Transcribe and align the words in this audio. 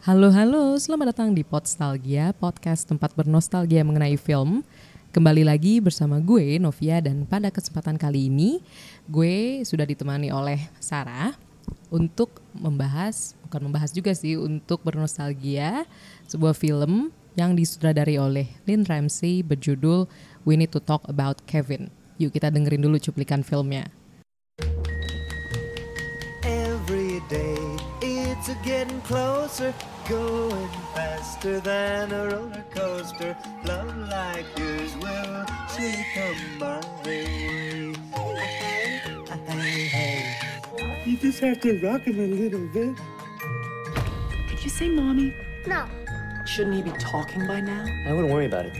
Halo 0.00 0.32
halo, 0.32 0.80
selamat 0.80 1.12
datang 1.12 1.36
di 1.36 1.44
Podstalgia, 1.44 2.32
podcast 2.32 2.88
tempat 2.88 3.12
bernostalgia 3.12 3.84
mengenai 3.84 4.16
film. 4.16 4.64
Kembali 5.12 5.44
lagi 5.44 5.76
bersama 5.76 6.16
gue 6.24 6.56
Novia 6.56 7.04
dan 7.04 7.28
pada 7.28 7.52
kesempatan 7.52 8.00
kali 8.00 8.32
ini 8.32 8.64
gue 9.04 9.60
sudah 9.60 9.84
ditemani 9.84 10.32
oleh 10.32 10.56
Sarah 10.80 11.36
untuk 11.92 12.40
membahas, 12.56 13.36
bukan 13.44 13.68
membahas 13.68 13.92
juga 13.92 14.16
sih, 14.16 14.40
untuk 14.40 14.80
bernostalgia 14.88 15.84
sebuah 16.32 16.56
film 16.56 17.12
yang 17.36 17.52
disutradari 17.52 18.16
oleh 18.16 18.48
Lynn 18.64 18.88
Ramsey 18.88 19.44
berjudul 19.44 20.08
We 20.48 20.56
Need 20.56 20.72
to 20.72 20.80
Talk 20.80 21.04
About 21.12 21.44
Kevin. 21.44 21.92
Yuk 22.16 22.32
kita 22.32 22.48
dengerin 22.48 22.88
dulu 22.88 22.96
cuplikan 22.96 23.44
filmnya. 23.44 23.92
Closer, 29.10 29.74
going 30.08 30.68
faster 30.94 31.58
than 31.58 32.12
a 32.12 32.28
roller 32.28 32.64
coaster. 32.70 33.36
Love 33.64 33.96
like 34.08 34.46
yours 34.56 34.94
will 34.98 35.44
surely 35.74 36.06
come 36.14 36.58
my 36.60 36.80
way. 37.04 37.92
Hey, 39.48 39.86
hey. 39.88 41.02
You 41.04 41.16
just 41.16 41.40
have 41.40 41.60
to 41.62 41.80
rock 41.84 42.02
him 42.02 42.20
a 42.20 42.26
little 42.28 42.68
bit. 42.68 42.94
Did 44.48 44.62
you 44.62 44.70
say 44.70 44.88
mommy? 44.88 45.34
No. 45.66 45.88
Shouldn't 46.46 46.76
he 46.76 46.82
be 46.82 46.96
talking 47.00 47.48
by 47.48 47.60
now? 47.60 47.84
I 48.06 48.12
wouldn't 48.12 48.32
worry 48.32 48.46
about 48.46 48.66
it. 48.66 48.74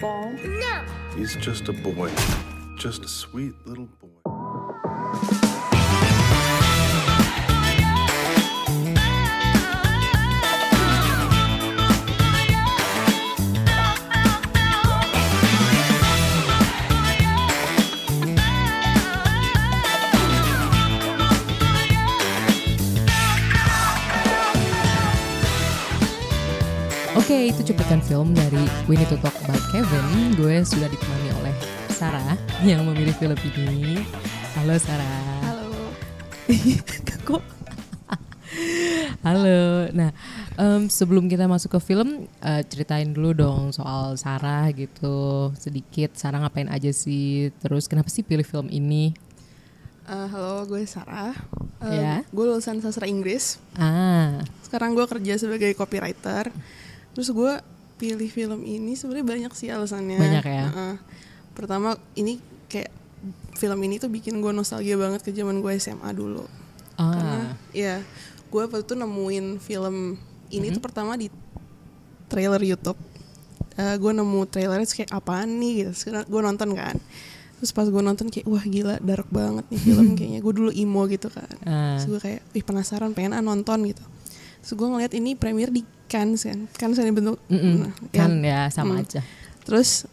Ball? 0.00 0.30
No. 0.30 0.84
He's 1.16 1.34
just 1.34 1.66
a 1.66 1.72
boy. 1.72 2.12
Just 2.78 3.04
a 3.04 3.08
sweet 3.08 3.54
little 3.66 3.88
boy. 4.00 4.23
Itu 27.54 27.70
cuplikan 27.70 28.02
film 28.02 28.34
dari 28.34 28.58
We 28.86 28.98
Need 28.98 29.10
to 29.10 29.18
Talk 29.18 29.34
About 29.40 29.62
Kevin. 29.70 30.34
Gue 30.34 30.66
sudah 30.66 30.90
ditemani 30.90 31.30
oleh 31.38 31.54
Sarah 31.88 32.34
yang 32.60 32.82
memilih 32.82 33.14
film 33.14 33.38
ini. 33.54 34.02
Halo 34.58 34.74
Sarah. 34.74 35.22
Halo. 35.46 35.94
Kok? 37.24 37.42
Halo. 39.22 39.86
Nah, 39.94 40.10
em, 40.54 40.90
sebelum 40.90 41.30
kita 41.30 41.46
masuk 41.46 41.78
ke 41.78 41.80
film, 41.80 42.26
eh, 42.42 42.62
ceritain 42.66 43.08
dulu 43.08 43.30
dong 43.32 43.62
soal 43.70 44.18
Sarah 44.18 44.68
gitu. 44.74 45.48
Sedikit, 45.54 46.18
Sarah 46.18 46.42
ngapain 46.42 46.66
aja 46.66 46.90
sih? 46.90 47.54
Terus 47.62 47.86
kenapa 47.86 48.10
sih 48.10 48.26
pilih 48.26 48.44
film 48.44 48.66
ini? 48.68 49.14
Eh, 50.04 50.26
halo, 50.28 50.66
gue 50.66 50.82
Sarah. 50.84 51.32
Eh, 51.80 51.96
Ya. 51.96 52.14
Gue 52.28 52.44
lulusan 52.44 52.82
sastra 52.82 53.06
Inggris. 53.06 53.56
Ah, 53.78 54.42
Sekarang 54.60 54.92
gue 54.92 55.06
kerja 55.06 55.38
sebagai 55.38 55.70
copywriter. 55.72 56.50
Terus 57.14 57.30
gue 57.30 57.52
pilih 57.94 58.26
film 58.26 58.60
ini 58.60 58.92
sebenarnya 58.92 59.26
banyak 59.26 59.52
sih 59.54 59.70
alasannya. 59.70 60.18
Banyak 60.18 60.44
ya? 60.44 60.64
Heeh. 60.66 60.94
Pertama 61.54 61.94
ini 62.12 62.36
kayak 62.66 62.90
film 63.54 63.78
ini 63.80 63.96
tuh 63.96 64.10
bikin 64.10 64.38
gue 64.38 64.50
nostalgia 64.50 64.98
banget 64.98 65.22
ke 65.22 65.30
zaman 65.30 65.58
gue 65.58 65.72
SMA 65.78 66.10
dulu. 66.10 66.42
ah, 66.94 67.10
Karena 67.10 67.38
ya 67.70 68.02
gue 68.44 68.60
waktu 68.60 68.82
itu 68.82 68.94
nemuin 68.94 69.46
film 69.58 70.18
ini 70.50 70.66
tuh 70.70 70.82
pertama 70.82 71.14
di 71.14 71.30
trailer 72.26 72.60
YouTube. 72.60 72.98
Eh, 73.74 73.94
gue 73.94 74.12
nemu 74.12 74.46
trailernya 74.46 74.86
kayak 74.86 75.10
apaan 75.10 75.58
nih 75.58 75.86
gitu. 75.86 76.10
Gue 76.24 76.40
nonton 76.40 76.74
kan. 76.74 76.94
Terus 77.58 77.70
pas 77.70 77.86
gue 77.86 78.02
nonton 78.02 78.26
kayak 78.28 78.46
wah 78.46 78.62
gila 78.62 78.98
dark 79.00 79.26
banget 79.30 79.66
nih 79.70 79.80
film 79.80 80.06
kayaknya. 80.18 80.40
Gue 80.42 80.52
dulu 80.52 80.70
emo 80.70 81.02
gitu 81.06 81.30
kan. 81.30 81.46
ah. 81.64 81.98
Terus 81.98 82.06
gue 82.08 82.20
kayak 82.20 82.40
ih 82.52 82.62
penasaran 82.62 83.14
pengen 83.14 83.34
ah 83.34 83.42
nonton 83.42 83.82
gitu. 83.86 84.02
Terus 84.64 84.74
gue 84.74 84.88
ngeliat 84.88 85.12
ini 85.12 85.36
premier 85.36 85.68
di 85.68 85.84
Cannes 86.04 86.40
kan. 86.40 86.64
Cannes 86.72 86.96
yang 86.96 87.12
bentuk 87.12 87.36
Mm-mm. 87.46 87.84
nah, 87.84 87.92
kan 88.10 88.40
ya. 88.40 88.66
ya 88.66 88.72
sama 88.72 88.96
Hmm. 88.96 89.04
aja. 89.04 89.20
Terus 89.62 90.04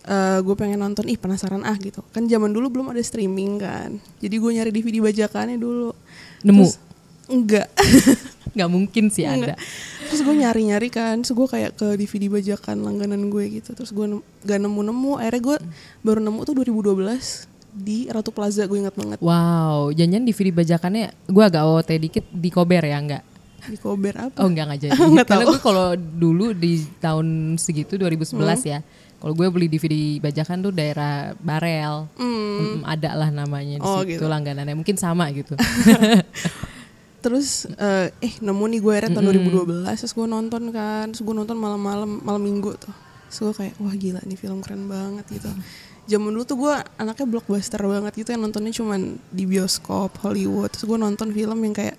gue 0.42 0.56
pengen 0.56 0.80
nonton 0.80 1.08
ih 1.08 1.16
penasaran 1.16 1.64
ah 1.64 1.76
gitu. 1.76 2.04
Kan 2.10 2.24
zaman 2.26 2.52
dulu 2.52 2.68
belum 2.70 2.92
ada 2.92 3.00
streaming 3.00 3.58
kan. 3.58 3.96
Jadi 4.18 4.36
gue 4.36 4.52
nyari 4.54 4.72
DVD 4.72 5.00
bajakannya 5.02 5.56
dulu. 5.56 5.92
Nemu? 6.42 6.64
Terus, 6.64 6.76
enggak. 7.28 7.68
Nggak 8.56 8.70
mungkin 8.70 9.04
sih 9.08 9.24
ada. 9.24 9.56
Enggak. 9.56 9.58
Terus 10.08 10.22
gue 10.22 10.36
nyari-nyari 10.38 10.90
kan, 10.90 11.16
terus 11.20 11.32
gue 11.32 11.48
kayak 11.48 11.72
ke 11.74 11.88
DVD 11.96 12.28
bajakan 12.28 12.84
langganan 12.84 13.28
gue 13.28 13.44
gitu. 13.54 13.72
Terus 13.72 13.92
gue 13.92 14.04
nem- 14.06 14.26
gak 14.42 14.60
nemu-nemu, 14.60 15.16
akhirnya 15.16 15.42
gue 15.42 15.58
baru 16.02 16.20
nemu 16.20 16.40
tuh 16.44 16.56
2012 16.58 17.48
di 17.72 18.12
Ratu 18.12 18.32
Plaza, 18.32 18.68
gue 18.68 18.76
ingat 18.78 18.92
banget. 18.94 19.24
Wow, 19.24 19.92
janjian 19.92 20.24
DVD 20.24 20.52
bajakannya 20.54 21.16
gue 21.26 21.44
agak 21.46 21.64
OT 21.64 21.96
dikit 21.98 22.28
di 22.28 22.52
Kober 22.52 22.84
ya 22.84 23.00
enggak? 23.00 23.24
Di 23.68 23.78
Kober 23.78 24.14
apa? 24.18 24.36
Oh 24.42 24.48
enggak 24.48 24.66
enggak 24.66 24.80
jadi. 24.88 24.98
Nggak 25.14 25.28
Karena 25.28 25.46
gue 25.46 25.60
kalau 25.62 25.88
dulu 25.94 26.46
di 26.52 26.82
tahun 26.98 27.28
segitu 27.56 27.96
2011 27.96 28.38
ya. 28.66 28.80
Kalau 29.22 29.38
gue 29.38 29.48
beli 29.54 29.70
DVD 29.70 29.94
bajakan 30.18 30.66
tuh 30.66 30.74
daerah 30.74 31.38
Barel. 31.38 32.10
Mm, 32.18 32.82
ada 32.82 33.14
lah 33.14 33.30
namanya 33.30 33.78
di 33.78 33.86
Oh, 33.86 34.02
situ 34.02 34.18
gitu. 34.18 34.26
langganannya. 34.26 34.74
Mungkin 34.74 34.98
sama 34.98 35.30
gitu. 35.30 35.54
Terus 37.22 37.70
eh, 37.78 38.10
eh 38.18 38.34
nemu 38.42 38.66
nih 38.66 38.80
gue 38.82 38.94
akhirnya 38.98 39.14
tahun 39.14 39.30
2012 39.46 39.86
terus 39.94 40.14
gue 40.18 40.26
nonton 40.26 40.74
kan 40.74 41.06
terus 41.14 41.22
gue 41.22 41.36
nonton 41.38 41.54
malam-malam 41.54 42.18
malam 42.18 42.42
minggu 42.42 42.74
tuh 42.82 42.90
terus 43.30 43.38
gue 43.46 43.54
kayak 43.62 43.74
wah 43.78 43.94
gila 43.94 44.22
nih 44.26 44.34
film 44.34 44.58
keren 44.66 44.90
banget 44.90 45.30
gitu 45.30 45.46
zaman 46.10 46.34
dulu 46.34 46.42
tuh 46.42 46.58
gue 46.58 46.74
anaknya 46.98 47.30
blockbuster 47.30 47.78
banget 47.78 48.18
gitu 48.18 48.34
yang 48.34 48.42
nontonnya 48.42 48.74
cuman 48.74 49.22
di 49.30 49.46
bioskop 49.46 50.18
Hollywood 50.26 50.74
terus 50.74 50.90
gue 50.90 50.98
nonton 50.98 51.30
film 51.30 51.62
yang 51.62 51.78
kayak 51.78 51.94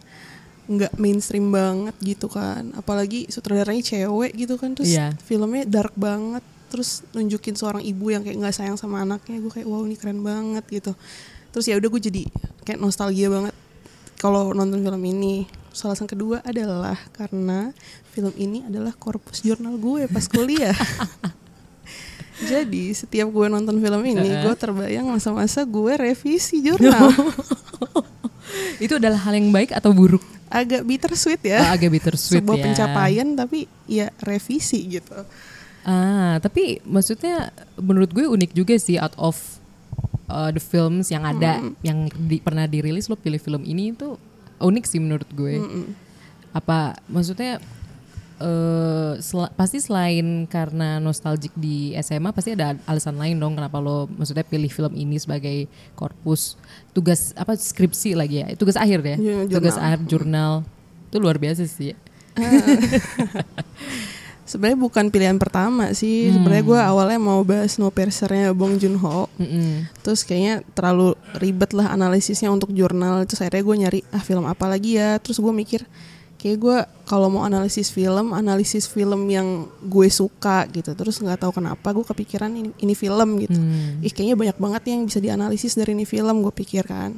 nggak 0.73 0.97
mainstream 0.97 1.51
banget 1.51 1.95
gitu 2.01 2.27
kan 2.27 2.73
apalagi 2.73 3.29
sutradaranya 3.29 3.83
cewek 3.83 4.33
gitu 4.35 4.55
kan 4.57 4.73
terus 4.73 4.93
Iya. 4.93 5.13
filmnya 5.21 5.65
dark 5.65 5.93
banget 5.95 6.41
terus 6.69 7.05
nunjukin 7.13 7.53
seorang 7.53 7.85
ibu 7.85 8.09
yang 8.09 8.25
kayak 8.25 8.41
nggak 8.41 8.57
sayang 8.57 8.81
sama 8.81 9.05
anaknya 9.05 9.37
gue 9.39 9.53
kayak 9.53 9.69
wow 9.69 9.85
ini 9.85 9.97
keren 9.97 10.25
banget 10.25 10.65
gitu 10.73 10.93
terus 11.53 11.69
ya 11.69 11.77
udah 11.77 11.89
gue 11.89 12.01
jadi 12.01 12.23
kayak 12.65 12.81
nostalgia 12.81 13.29
banget 13.29 13.53
kalau 14.17 14.55
nonton 14.55 14.79
film 14.79 15.03
ini. 15.03 15.51
Terus 15.75 15.83
alasan 15.83 16.07
kedua 16.07 16.39
adalah 16.47 16.95
karena 17.11 17.75
film 18.15 18.31
ini 18.39 18.63
adalah 18.63 18.95
korpus 18.95 19.43
jurnal 19.43 19.75
gue 19.83 20.07
pas 20.07 20.23
kuliah. 20.31 20.77
Jadi 22.43 22.95
setiap 22.95 23.27
gue 23.31 23.47
nonton 23.49 23.79
film 23.79 24.03
ini, 24.03 24.31
gue 24.43 24.55
terbayang 24.55 25.07
masa-masa 25.07 25.67
gue 25.67 25.93
revisi 25.97 26.63
jurnal. 26.63 27.11
itu 28.79 28.95
adalah 28.95 29.19
hal 29.19 29.35
yang 29.35 29.49
baik 29.49 29.71
atau 29.71 29.91
buruk? 29.91 30.23
Agak 30.47 30.85
bittersweet 30.85 31.41
Oh, 31.43 31.49
ya. 31.49 31.61
agak 31.71 31.89
bittersweet 31.91 32.41
Sebuah 32.41 32.57
ya. 32.57 32.63
pencapaian 32.63 33.29
tapi 33.33 33.65
ya 33.87 34.13
revisi 34.21 34.85
gitu. 34.91 35.17
Ah, 35.83 36.37
tapi 36.39 36.79
maksudnya 36.85 37.51
menurut 37.75 38.11
gue 38.11 38.25
unik 38.25 38.53
juga 38.53 38.77
sih 38.77 38.97
out 38.97 39.17
of 39.17 39.35
uh, 40.29 40.49
the 40.49 40.61
films 40.61 41.09
yang 41.09 41.25
ada 41.25 41.59
yang 41.81 42.07
di- 42.21 42.39
pernah 42.39 42.65
dirilis 42.65 43.07
lo 43.07 43.17
pilih 43.17 43.37
film 43.37 43.65
ini 43.65 43.91
itu 43.91 44.15
unik 44.59 44.85
sih 44.85 45.01
menurut 45.01 45.27
gue. 45.29 45.59
Apa 46.53 47.01
maksudnya 47.07 47.59
eh 48.43 49.13
sel- 49.19 49.53
pasti 49.53 49.79
selain 49.79 50.45
karena 50.45 50.99
nostalgic 50.99 51.55
di 51.55 51.95
SMA 51.97 52.31
pasti 52.31 52.53
ada 52.53 52.75
alasan 52.85 53.15
lain 53.15 53.39
dong 53.39 53.55
kenapa 53.55 53.79
lo 53.79 54.05
maksudnya 54.09 54.43
pilih 54.43 54.67
film 54.67 54.93
ini 54.93 55.17
sebagai 55.17 55.65
korpus 55.93 56.59
tugas 56.91 57.31
apa 57.33 57.55
skripsi 57.55 58.13
lagi 58.13 58.43
ya 58.43 58.51
tugas 58.53 58.75
akhir 58.75 59.01
ya 59.01 59.17
Iya, 59.17 59.37
tugas 59.49 59.79
akhir 59.79 60.03
jurnal 60.05 60.67
itu 61.07 61.17
luar 61.17 61.39
biasa 61.39 61.63
sih 61.65 61.95
Sebenarnya 64.43 64.75
bukan 64.77 65.09
pilihan 65.09 65.39
pertama 65.39 65.95
sih. 65.95 66.29
Sebenarnya 66.29 66.65
gue 66.67 66.77
awalnya 66.77 67.17
mau 67.17 67.41
bahas 67.41 67.79
Snowpiercer-nya 67.79 68.53
Bong 68.53 68.77
Joon-ho. 68.77 69.31
Mm-mm. 69.39 69.87
Terus 70.03 70.27
kayaknya 70.27 70.67
terlalu 70.75 71.15
ribet 71.39 71.73
lah 71.73 71.89
analisisnya 71.89 72.53
untuk 72.53 72.69
jurnal. 72.69 73.25
Terus 73.25 73.41
akhirnya 73.41 73.65
gue 73.65 73.77
nyari 73.81 74.01
ah 74.13 74.21
film 74.21 74.45
apa 74.45 74.69
lagi 74.69 74.99
ya. 74.99 75.17
Terus 75.23 75.41
gue 75.41 75.53
mikir 75.55 75.87
kayak 76.43 76.59
gue 76.59 76.79
kalau 77.07 77.31
mau 77.31 77.47
analisis 77.47 77.95
film, 77.95 78.35
analisis 78.35 78.91
film 78.91 79.31
yang 79.31 79.71
gue 79.87 80.09
suka 80.11 80.67
gitu. 80.75 80.91
Terus 80.99 81.23
nggak 81.23 81.47
tahu 81.47 81.63
kenapa 81.63 81.95
gue 81.95 82.03
kepikiran 82.03 82.51
ini, 82.51 82.75
ini 82.83 82.99
film 82.99 83.39
gitu. 83.39 83.55
Hmm. 83.55 84.03
Ih 84.03 84.11
kayaknya 84.11 84.35
banyak 84.35 84.59
banget 84.59 84.83
yang 84.91 85.07
bisa 85.07 85.23
dianalisis 85.23 85.79
dari 85.79 85.95
ini 85.95 86.03
film 86.03 86.43
gue 86.43 86.51
pikir 86.51 86.83
kan. 86.83 87.15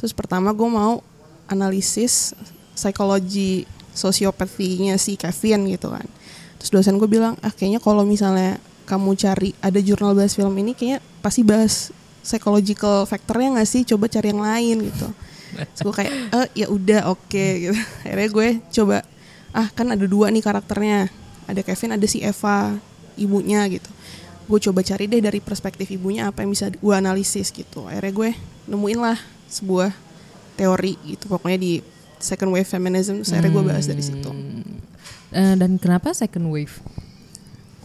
Terus 0.00 0.16
pertama 0.16 0.56
gue 0.56 0.64
mau 0.64 1.04
analisis 1.52 2.32
psikologi 2.72 3.68
sosiopatinya 3.92 4.96
si 4.96 5.20
Kevin 5.20 5.68
gitu 5.68 5.92
kan. 5.92 6.08
Terus 6.56 6.72
dosen 6.72 6.96
gue 6.96 7.10
bilang, 7.10 7.36
ah 7.44 7.52
kayaknya 7.52 7.84
kalau 7.84 8.08
misalnya 8.08 8.56
kamu 8.88 9.12
cari 9.20 9.52
ada 9.60 9.76
jurnal 9.84 10.16
bahas 10.16 10.32
film 10.32 10.56
ini 10.56 10.72
kayaknya 10.72 11.04
pasti 11.20 11.44
bahas 11.44 11.92
psychological 12.24 13.04
factornya 13.04 13.60
nggak 13.60 13.68
sih? 13.68 13.84
Coba 13.84 14.08
cari 14.08 14.32
yang 14.32 14.40
lain 14.40 14.88
gitu. 14.88 15.12
Terus 15.76 15.82
gue 15.84 15.94
kayak, 15.94 16.12
eh 16.32 16.48
ya 16.64 16.66
udah 16.70 17.00
oke 17.12 17.46
gitu. 17.68 17.74
Akhirnya 18.06 18.28
gue 18.28 18.48
coba 18.80 18.96
ah 19.52 19.68
kan 19.72 19.86
ada 19.92 20.04
dua 20.04 20.32
nih 20.32 20.42
karakternya. 20.44 21.08
Ada 21.50 21.60
Kevin 21.66 21.98
ada 21.98 22.06
si 22.08 22.22
Eva 22.22 22.76
ibunya 23.18 23.66
gitu. 23.68 23.90
Gue 24.46 24.58
coba 24.58 24.80
cari 24.82 25.04
deh 25.06 25.20
dari 25.20 25.38
perspektif 25.38 25.90
ibunya 25.90 26.30
apa 26.30 26.42
yang 26.46 26.50
bisa 26.54 26.70
gue 26.70 26.94
analisis 26.94 27.52
gitu. 27.52 27.86
Akhirnya 27.86 28.12
gue 28.12 28.30
nemuin 28.70 28.98
lah 29.00 29.18
sebuah 29.50 29.92
teori 30.56 30.96
gitu. 31.04 31.28
Pokoknya 31.28 31.58
di 31.58 31.72
second 32.22 32.54
wave 32.54 32.68
feminism 32.68 33.20
terus 33.20 33.34
akhirnya 33.34 33.52
gue 33.52 33.64
bahas 33.66 33.86
dari 33.90 34.02
situ. 34.02 34.30
Eh, 35.32 35.54
dan 35.56 35.80
kenapa 35.80 36.12
second 36.12 36.48
wave? 36.52 36.76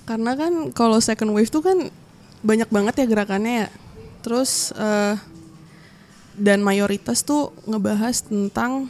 karena 0.07 0.39
kan 0.39 0.71
kalau 0.71 1.03
second 1.03 1.35
wave 1.35 1.51
tuh 1.51 1.59
kan 1.59 1.91
banyak 2.41 2.71
banget 2.71 3.03
ya 3.03 3.05
gerakannya 3.11 3.67
ya. 3.67 3.69
Terus 4.23 4.71
eh, 4.71 5.19
dan 6.37 6.61
mayoritas 6.61 7.25
tuh 7.25 7.51
ngebahas 7.65 8.21
tentang 8.29 8.87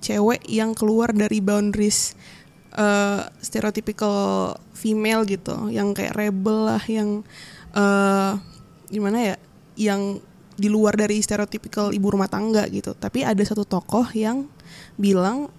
cewek 0.00 0.44
yang 0.48 0.72
keluar 0.72 1.12
dari 1.12 1.44
boundaries 1.44 2.16
eh, 2.72 3.22
stereotypical 3.44 4.56
female 4.72 5.28
gitu 5.28 5.68
yang 5.68 5.92
kayak 5.92 6.16
rebel 6.16 6.72
lah 6.72 6.82
yang 6.88 7.20
eh, 7.76 8.32
gimana 8.88 9.34
ya 9.34 9.36
yang 9.76 10.18
di 10.56 10.72
luar 10.72 10.96
dari 10.96 11.20
stereotypical 11.20 11.92
ibu 11.92 12.08
rumah 12.08 12.32
tangga 12.32 12.64
gitu. 12.72 12.96
Tapi 12.96 13.22
ada 13.22 13.44
satu 13.44 13.68
tokoh 13.68 14.08
yang 14.16 14.48
bilang 14.96 15.52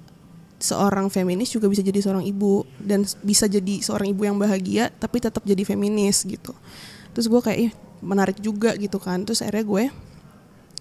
seorang 0.58 1.14
feminis 1.14 1.54
juga 1.54 1.70
bisa 1.70 1.86
jadi 1.86 2.02
seorang 2.02 2.26
ibu 2.26 2.66
dan 2.82 3.06
bisa 3.22 3.46
jadi 3.46 3.78
seorang 3.86 4.10
ibu 4.10 4.26
yang 4.26 4.42
bahagia 4.42 4.90
tapi 4.90 5.22
tetap 5.22 5.46
jadi 5.46 5.62
feminis 5.62 6.26
gitu. 6.26 6.58
Terus 7.14 7.30
gue 7.30 7.42
kayak 7.46 7.78
menarik 8.02 8.42
juga 8.42 8.74
gitu 8.74 8.98
kan. 8.98 9.22
Terus 9.22 9.46
akhirnya 9.46 9.66
gue 9.70 9.84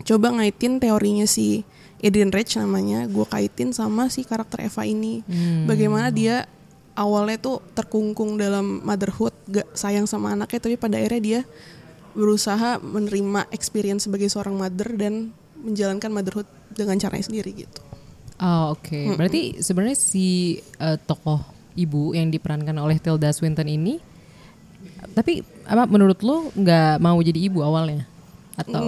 coba 0.05 0.35
ngaitin 0.37 0.83
teorinya 0.83 1.25
si 1.25 1.65
Adrian 2.03 2.29
Rich 2.29 2.61
namanya 2.61 3.09
gue 3.09 3.25
kaitin 3.25 3.73
sama 3.73 4.13
si 4.13 4.27
karakter 4.27 4.69
Eva 4.69 4.83
ini. 4.85 5.25
Bagaimana 5.65 6.13
dia 6.13 6.45
awalnya 6.97 7.37
tuh 7.41 7.57
terkungkung 7.77 8.41
dalam 8.41 8.81
motherhood 8.85 9.33
gak 9.47 9.69
sayang 9.77 10.09
sama 10.09 10.33
anaknya 10.33 10.61
tapi 10.65 10.77
pada 10.81 10.97
akhirnya 10.97 11.23
dia 11.23 11.41
berusaha 12.17 12.81
menerima 12.81 13.53
experience 13.53 14.09
sebagai 14.09 14.33
seorang 14.33 14.57
mother 14.57 14.89
dan 14.97 15.37
menjalankan 15.61 16.09
motherhood 16.09 16.49
dengan 16.73 16.97
caranya 16.97 17.29
sendiri 17.29 17.53
gitu. 17.53 17.81
Oh 18.41 18.77
oke, 18.77 19.17
berarti 19.17 19.61
sebenarnya 19.61 19.97
si 19.97 20.61
eh, 20.81 20.97
tokoh 21.05 21.41
ibu 21.77 22.17
yang 22.17 22.33
diperankan 22.33 22.77
oleh 22.81 22.97
Tilda 23.01 23.33
Swinton 23.33 23.69
ini, 23.69 24.01
tapi 25.13 25.45
apa 25.65 25.89
menurut 25.89 26.21
lo 26.25 26.49
nggak 26.53 27.01
mau 27.01 27.17
jadi 27.21 27.37
ibu 27.49 27.61
awalnya? 27.65 28.05
Atau 28.57 28.85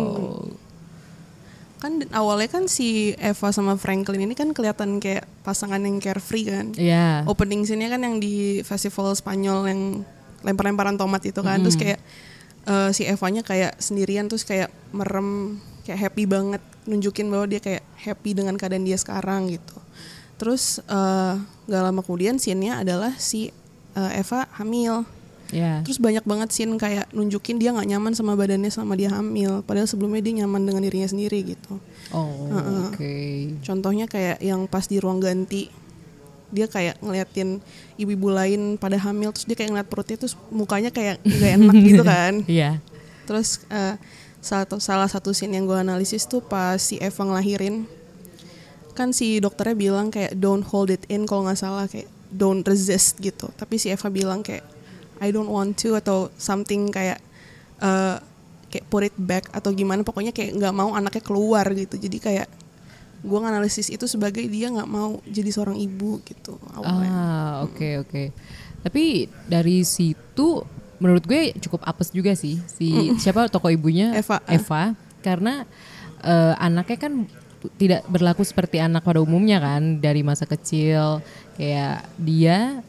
kan 1.79 2.03
awalnya 2.11 2.51
kan 2.51 2.65
si 2.67 3.15
Eva 3.23 3.55
sama 3.55 3.79
Franklin 3.79 4.27
ini 4.27 4.35
kan 4.35 4.51
kelihatan 4.51 4.99
kayak 4.99 5.27
pasangan 5.47 5.79
yang 5.79 6.03
carefree 6.03 6.47
kan. 6.47 6.67
ya? 6.75 7.23
Opening 7.31 7.63
scene-nya 7.65 7.95
kan 7.95 8.03
yang 8.03 8.19
di 8.19 8.61
festival 8.67 9.15
Spanyol 9.15 9.71
yang 9.71 9.81
lempar-lemparan 10.43 10.99
tomat 10.99 11.23
itu 11.23 11.39
kan. 11.41 11.63
Terus 11.63 11.79
kayak 11.79 11.99
eh, 12.67 12.91
si 12.91 13.07
Evanya 13.07 13.47
kayak 13.47 13.79
sendirian 13.79 14.27
terus 14.27 14.43
kayak 14.43 14.75
merem 14.91 15.63
kayak 15.87 16.11
happy 16.11 16.29
banget 16.29 16.63
nunjukin 16.85 17.31
bahwa 17.33 17.47
dia 17.49 17.61
kayak 17.63 17.85
happy 17.97 18.35
dengan 18.35 18.59
keadaan 18.59 18.85
dia 18.85 18.99
sekarang 18.99 19.49
gitu. 19.49 19.79
Terus 20.39 20.83
eh, 20.83 21.35
gak 21.71 21.83
lama 21.83 22.03
kemudian 22.03 22.43
scene-nya 22.43 22.83
adalah 22.83 23.15
si 23.17 23.55
eh, 23.95 24.13
Eva 24.19 24.51
hamil. 24.59 25.07
Ya. 25.49 25.81
Terus 25.81 25.97
banyak 25.97 26.25
banget 26.29 26.53
scene 26.53 26.77
kayak 26.77 27.09
nunjukin 27.17 27.57
dia 27.57 27.73
nggak 27.73 27.89
nyaman 27.89 28.13
sama 28.13 28.37
badannya 28.37 28.69
selama 28.69 28.95
dia 29.01 29.11
hamil. 29.13 29.65
Padahal 29.65 29.89
sebelumnya 29.89 30.21
dia 30.21 30.45
nyaman 30.45 30.69
dengan 30.69 30.83
dirinya 30.85 31.09
sendiri 31.09 31.57
gitu. 31.57 31.81
Oh 32.13 32.53
oke. 32.93 33.17
Contohnya 33.65 34.05
kayak 34.05 34.45
yang 34.45 34.69
pas 34.69 34.85
di 34.85 35.01
ruang 35.01 35.21
ganti 35.21 35.73
dia 36.49 36.65
kayak 36.65 37.01
ngeliatin 37.05 37.61
ibu-ibu 38.01 38.33
lain 38.33 38.81
pada 38.81 38.97
hamil 38.97 39.37
terus 39.37 39.45
dia 39.45 39.57
kayak 39.57 39.69
ngeliat 39.69 39.89
perutnya 39.89 40.17
terus 40.17 40.33
mukanya 40.49 40.89
kayak 40.89 41.21
nggak 41.25 41.53
enak 41.61 41.77
gitu 41.89 42.03
kan. 42.05 42.33
Iya. 42.45 42.81
Terus 43.25 43.65
eh, 43.69 43.97
satu 44.41 44.81
salah 44.81 45.09
satu 45.09 45.37
scene 45.37 45.57
yang 45.57 45.69
gue 45.69 45.77
analisis 45.77 46.25
tuh 46.25 46.41
pas 46.41 46.81
si 46.81 46.97
Eva 47.01 47.25
ngelahirin 47.25 47.85
kan 48.97 49.15
si 49.15 49.39
dokternya 49.39 49.77
bilang 49.79 50.11
kayak 50.11 50.35
don't 50.35 50.67
hold 50.67 50.91
it 50.91 51.07
in 51.07 51.23
kalau 51.23 51.47
nggak 51.47 51.61
salah 51.61 51.87
kayak 51.87 52.11
don't 52.33 52.67
resist 52.67 53.21
gitu. 53.23 53.49
Tapi 53.55 53.79
si 53.79 53.93
Eva 53.93 54.09
bilang 54.11 54.41
kayak 54.43 54.78
I 55.19 55.29
don't 55.35 55.51
want 55.51 55.79
to 55.85 55.99
atau 55.99 56.31
something 56.39 56.91
kayak 56.91 57.19
eh, 57.83 58.17
kayak 58.69 58.87
put 58.93 59.03
it 59.09 59.17
back 59.17 59.49
atau 59.51 59.73
gimana 59.73 60.05
pokoknya 60.05 60.31
kayak 60.31 60.57
nggak 60.57 60.75
mau 60.75 60.93
anaknya 60.95 61.23
keluar 61.25 61.67
gitu. 61.73 61.97
Jadi 61.97 62.19
kayak 62.21 62.49
gue 63.19 63.39
nganalisis 63.39 63.91
itu 63.91 64.07
sebagai 64.07 64.47
dia 64.47 64.71
nggak 64.71 64.87
mau 64.87 65.19
jadi 65.27 65.51
seorang 65.51 65.79
ibu 65.79 66.23
gitu 66.23 66.55
awalnya. 66.77 67.11
Ah 67.11 67.53
oke 67.67 68.07
oke. 68.07 68.23
Tapi 68.87 69.27
dari 69.51 69.83
situ 69.83 70.63
menurut 71.03 71.27
gue 71.27 71.55
cukup 71.59 71.83
apes 71.87 72.15
juga 72.15 72.35
sih 72.39 72.59
si 72.71 72.95
siapa 73.23 73.51
tokoh 73.51 73.75
ibunya 73.75 74.15
Eva. 74.15 74.39
Eva 74.47 74.95
karena 75.23 75.67
eh, 76.23 76.55
anaknya 76.63 76.99
kan 76.99 77.13
tidak 77.75 78.07
berlaku 78.07 78.47
seperti 78.47 78.79
anak 78.79 79.03
pada 79.03 79.19
umumnya 79.19 79.59
kan 79.59 79.99
dari 79.99 80.23
masa 80.23 80.47
kecil 80.47 81.19
kayak 81.59 82.07
dia 82.15 82.87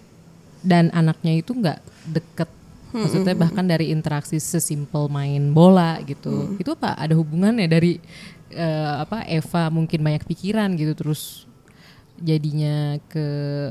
dan 0.63 0.91
anaknya 0.91 1.39
itu 1.39 1.51
nggak 1.55 1.79
deket. 2.09 2.49
Maksudnya 2.89 3.37
bahkan 3.37 3.69
dari 3.69 3.93
interaksi 3.93 4.41
sesimpel 4.41 5.05
main 5.13 5.53
bola 5.53 6.01
gitu. 6.01 6.57
Itu 6.57 6.73
apa? 6.73 6.97
Ada 6.97 7.13
hubungannya 7.13 7.69
dari 7.69 8.01
eh, 8.49 8.93
apa 9.05 9.25
Eva 9.29 9.69
mungkin 9.69 10.01
banyak 10.01 10.25
pikiran 10.25 10.73
gitu 10.73 10.97
terus 10.97 11.45
jadinya 12.19 12.99
ke 13.07 13.23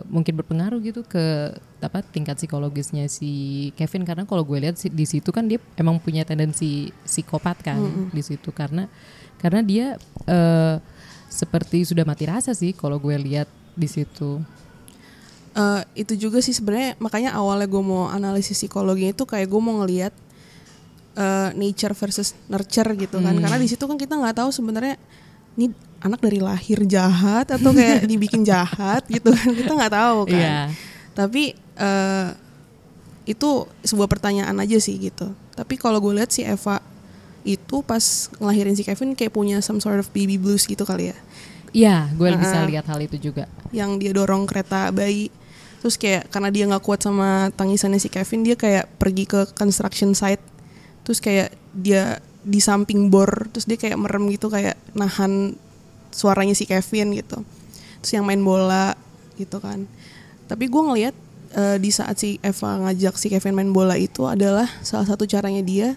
mungkin 0.08 0.32
berpengaruh 0.40 0.80
gitu 0.80 1.04
ke 1.04 1.52
apa 1.84 2.00
tingkat 2.00 2.38
psikologisnya 2.38 3.10
si 3.10 3.68
Kevin. 3.74 4.06
Karena 4.06 4.22
kalau 4.22 4.46
gue 4.46 4.62
lihat 4.62 4.78
di 4.78 5.04
situ 5.04 5.34
kan 5.34 5.50
dia 5.50 5.58
emang 5.74 5.98
punya 5.98 6.22
tendensi 6.22 6.94
psikopat 7.02 7.58
kan 7.66 8.10
di 8.14 8.22
situ. 8.22 8.54
Karena 8.54 8.86
karena 9.42 9.66
dia 9.66 9.86
eh, 10.30 10.76
seperti 11.28 11.84
sudah 11.84 12.06
mati 12.06 12.24
rasa 12.24 12.54
sih 12.54 12.70
kalau 12.70 13.02
gue 13.02 13.18
lihat 13.18 13.50
di 13.74 13.90
situ. 13.90 14.40
Eh, 15.58 15.82
itu 16.06 16.14
juga 16.14 16.38
sih 16.38 16.54
sebenarnya 16.54 16.94
makanya 17.02 17.34
awalnya 17.34 17.66
gue 17.66 17.82
mau 17.82 18.06
analisis 18.06 18.54
psikologi 18.54 19.10
itu 19.10 19.26
kayak 19.26 19.50
gue 19.50 19.58
mau 19.58 19.82
ngelihat 19.82 20.14
eh, 21.18 21.50
nature 21.58 21.98
versus 21.98 22.38
nurture 22.46 22.94
gitu 22.94 23.18
kan. 23.18 23.34
Karena 23.34 23.58
di 23.58 23.66
situ 23.66 23.82
kan 23.82 23.98
kita 23.98 24.14
nggak 24.14 24.38
tahu 24.38 24.54
sebenarnya 24.54 24.94
ini 25.58 25.74
anak 25.98 26.22
dari 26.22 26.38
lahir 26.38 26.86
jahat 26.86 27.50
atau 27.50 27.74
kayak 27.74 28.06
dibikin 28.10 28.46
jahat 28.46 29.02
gitu 29.10 29.34
kan. 29.34 29.50
Kita 29.50 29.72
nggak 29.74 29.94
tahu 29.98 30.18
kan. 30.30 30.38
Iya. 30.38 30.58
tapi 31.18 31.50
eh, 31.74 32.28
itu 33.26 33.66
sebuah 33.82 34.06
pertanyaan 34.06 34.54
aja 34.62 34.78
sih 34.78 34.94
gitu. 34.94 35.34
Tapi 35.58 35.74
kalau 35.74 35.98
gue 35.98 36.22
lihat 36.22 36.30
si 36.30 36.46
Eva 36.46 36.78
itu 37.42 37.82
pas 37.82 38.30
ngelahirin 38.38 38.78
si 38.78 38.86
Kevin 38.86 39.18
kayak 39.18 39.34
punya 39.34 39.58
some 39.58 39.82
sort 39.82 39.98
of 39.98 40.06
baby 40.14 40.38
blues 40.38 40.70
gitu 40.70 40.86
kali 40.86 41.10
ya. 41.10 41.18
Iya, 41.74 41.96
gue 42.14 42.30
bisa 42.38 42.62
lihat 42.70 42.86
hal 42.86 43.02
itu 43.02 43.18
juga. 43.18 43.50
yang 43.74 44.00
dia 44.00 44.14
dorong 44.14 44.48
kereta 44.48 44.88
bayi 44.94 45.28
terus 45.78 45.94
kayak 45.94 46.26
karena 46.30 46.50
dia 46.50 46.64
nggak 46.66 46.84
kuat 46.84 47.00
sama 47.02 47.54
tangisannya 47.54 48.02
si 48.02 48.10
Kevin 48.10 48.42
dia 48.42 48.56
kayak 48.58 48.90
pergi 48.98 49.24
ke 49.24 49.40
construction 49.54 50.12
site. 50.12 50.42
Terus 51.06 51.18
kayak 51.22 51.54
dia 51.72 52.20
di 52.44 52.60
samping 52.62 53.12
bor 53.12 53.50
terus 53.52 53.68
dia 53.68 53.76
kayak 53.76 53.98
merem 53.98 54.30
gitu 54.32 54.48
kayak 54.48 54.78
nahan 54.96 55.54
suaranya 56.10 56.54
si 56.56 56.66
Kevin 56.66 57.14
gitu. 57.14 57.42
Terus 58.02 58.12
yang 58.14 58.26
main 58.26 58.42
bola 58.42 58.94
gitu 59.38 59.58
kan. 59.62 59.86
Tapi 60.48 60.66
gue 60.66 60.82
ngelihat 60.82 61.14
eh, 61.54 61.76
di 61.78 61.90
saat 61.94 62.18
si 62.18 62.42
Eva 62.42 62.88
ngajak 62.88 63.14
si 63.16 63.30
Kevin 63.30 63.54
main 63.54 63.70
bola 63.70 63.94
itu 63.94 64.26
adalah 64.26 64.66
salah 64.82 65.06
satu 65.06 65.24
caranya 65.24 65.62
dia 65.62 65.94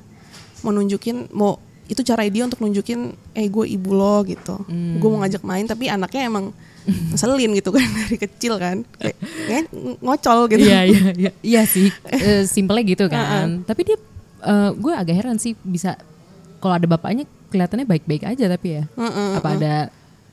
mau 0.62 0.70
nunjukin 0.70 1.34
mau 1.34 1.58
itu 1.90 2.08
cara 2.08 2.24
dia 2.24 2.48
untuk 2.48 2.64
nunjukin 2.64 3.12
eh 3.36 3.48
gue 3.52 3.66
ibu 3.68 3.92
lo 3.92 4.24
gitu. 4.24 4.64
Gue 5.02 5.10
mau 5.12 5.20
ngajak 5.26 5.44
main 5.44 5.66
tapi 5.68 5.92
anaknya 5.92 6.30
emang 6.32 6.56
ngeselin 6.86 7.52
gitu 7.54 7.70
kan 7.70 7.86
dari 8.00 8.18
kecil 8.18 8.58
kan 8.58 8.82
kayak, 8.98 9.70
ngocol 10.00 10.50
gitu 10.50 10.62
Iya 10.62 10.80
iya 10.84 11.02
iya 11.14 11.32
iya 11.42 11.62
sih 11.64 11.94
Eh, 12.12 12.44
simpelnya 12.46 12.84
gitu 12.84 13.06
kan. 13.08 13.62
Tapi 13.64 13.82
dia 13.84 13.98
eh, 14.42 14.70
gue 14.72 14.94
agak 14.94 15.16
heran 15.16 15.38
sih 15.38 15.54
bisa 15.62 15.98
kalau 16.58 16.78
ada 16.78 16.86
bapaknya 16.86 17.26
kelihatannya 17.50 17.86
baik-baik 17.86 18.24
aja 18.26 18.46
tapi 18.48 18.82
ya. 18.82 18.84
Apa 19.36 19.56
ada 19.56 19.76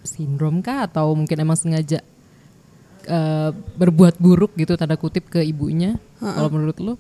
sindrom 0.01 0.61
kah 0.61 0.85
atau 0.85 1.13
mungkin 1.13 1.37
emang 1.37 1.57
sengaja 1.57 2.01
eh, 3.05 3.51
berbuat 3.77 4.17
buruk 4.17 4.55
gitu 4.55 4.75
tanda 4.75 4.95
kutip 4.95 5.29
ke 5.29 5.41
ibunya? 5.41 5.97
Kalau 6.19 6.49
menurut 6.49 6.79
lo? 6.79 6.95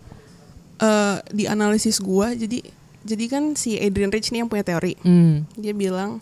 Eh, 0.78 1.16
di 1.32 1.44
analisis 1.44 1.98
gue 1.98 2.26
jadi 2.38 2.58
jadi 2.98 3.24
kan 3.26 3.44
si 3.54 3.74
Adrian 3.74 4.10
Rich 4.10 4.30
nih 4.30 4.42
yang 4.42 4.50
punya 4.50 4.62
teori 4.62 4.94
Hmm. 5.00 5.42
dia 5.54 5.72
bilang 5.72 6.20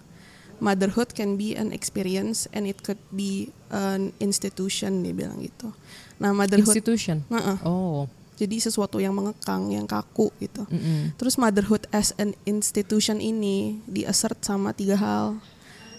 motherhood 0.59 1.13
can 1.13 1.37
be 1.37 1.53
an 1.53 1.73
experience 1.73 2.49
and 2.57 2.65
it 2.65 2.81
could 2.81 3.01
be 3.13 3.53
an 3.69 4.13
institution 4.19 5.05
dia 5.05 5.13
bilang 5.13 5.41
gitu 5.41 5.73
nah 6.17 6.33
motherhood 6.33 6.77
Institution. 6.77 7.21
Heeh. 7.29 7.59
Oh. 7.65 8.09
jadi 8.37 8.61
sesuatu 8.61 9.01
yang 9.01 9.17
mengekang 9.17 9.73
yang 9.73 9.89
kaku 9.89 10.29
gitu 10.41 10.69
Mm-mm. 10.69 11.17
Terus 11.17 11.41
motherhood 11.41 11.89
as 11.93 12.13
an 12.21 12.37
institution 12.45 13.17
ini 13.17 13.81
diassert 13.89 14.37
sama 14.45 14.77
tiga 14.77 14.97
hal. 15.01 15.41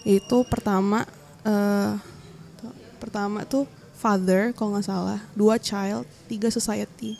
Yaitu 0.06 0.46
pertama 0.46 1.02
tuh, 2.58 2.72
pertama 3.02 3.42
tuh 3.42 3.66
father 3.98 4.54
kalau 4.54 4.78
nggak 4.78 4.86
salah, 4.86 5.18
dua 5.34 5.58
child, 5.58 6.06
tiga 6.30 6.46
society. 6.54 7.18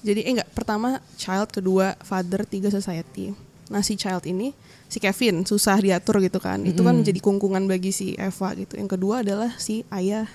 Jadi 0.00 0.24
eh 0.24 0.32
enggak, 0.32 0.48
pertama 0.56 1.04
child, 1.20 1.52
kedua 1.52 1.92
father, 2.00 2.48
tiga 2.48 2.72
society. 2.72 3.36
Nah 3.68 3.84
si 3.84 4.00
child 4.00 4.24
ini 4.24 4.56
si 4.86 4.98
Kevin 4.98 5.42
susah 5.44 5.78
diatur 5.78 6.22
gitu 6.22 6.38
kan. 6.38 6.62
Itu 6.62 6.86
kan 6.86 6.98
menjadi 7.02 7.18
kungkungan 7.22 7.66
bagi 7.66 7.90
si 7.90 8.14
Eva 8.14 8.54
gitu. 8.54 8.78
Yang 8.78 8.98
kedua 8.98 9.20
adalah 9.26 9.54
si 9.58 9.82
ayah 9.90 10.26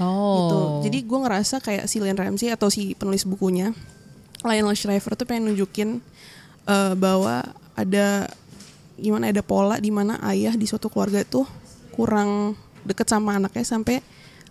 Oh. 0.00 0.36
gitu. 0.40 0.56
Jadi 0.88 0.98
gue 1.04 1.18
ngerasa 1.18 1.60
kayak 1.60 1.84
si 1.84 2.00
Lynn 2.00 2.16
Ramsey 2.16 2.48
atau 2.48 2.72
si 2.72 2.96
penulis 2.96 3.28
bukunya 3.28 3.76
Lionel 4.40 4.72
Shriver 4.72 5.12
tuh 5.12 5.28
pengen 5.28 5.52
nunjukin 5.52 6.00
eh, 6.64 6.92
bahwa 6.96 7.44
ada 7.76 8.30
gimana 8.96 9.28
ada 9.28 9.44
pola 9.44 9.76
di 9.76 9.92
mana 9.92 10.16
ayah 10.28 10.56
di 10.56 10.64
suatu 10.64 10.88
keluarga 10.88 11.20
tuh 11.24 11.44
kurang 11.92 12.56
deket 12.84 13.12
sama 13.12 13.36
anaknya 13.36 13.64
sampai 13.64 14.00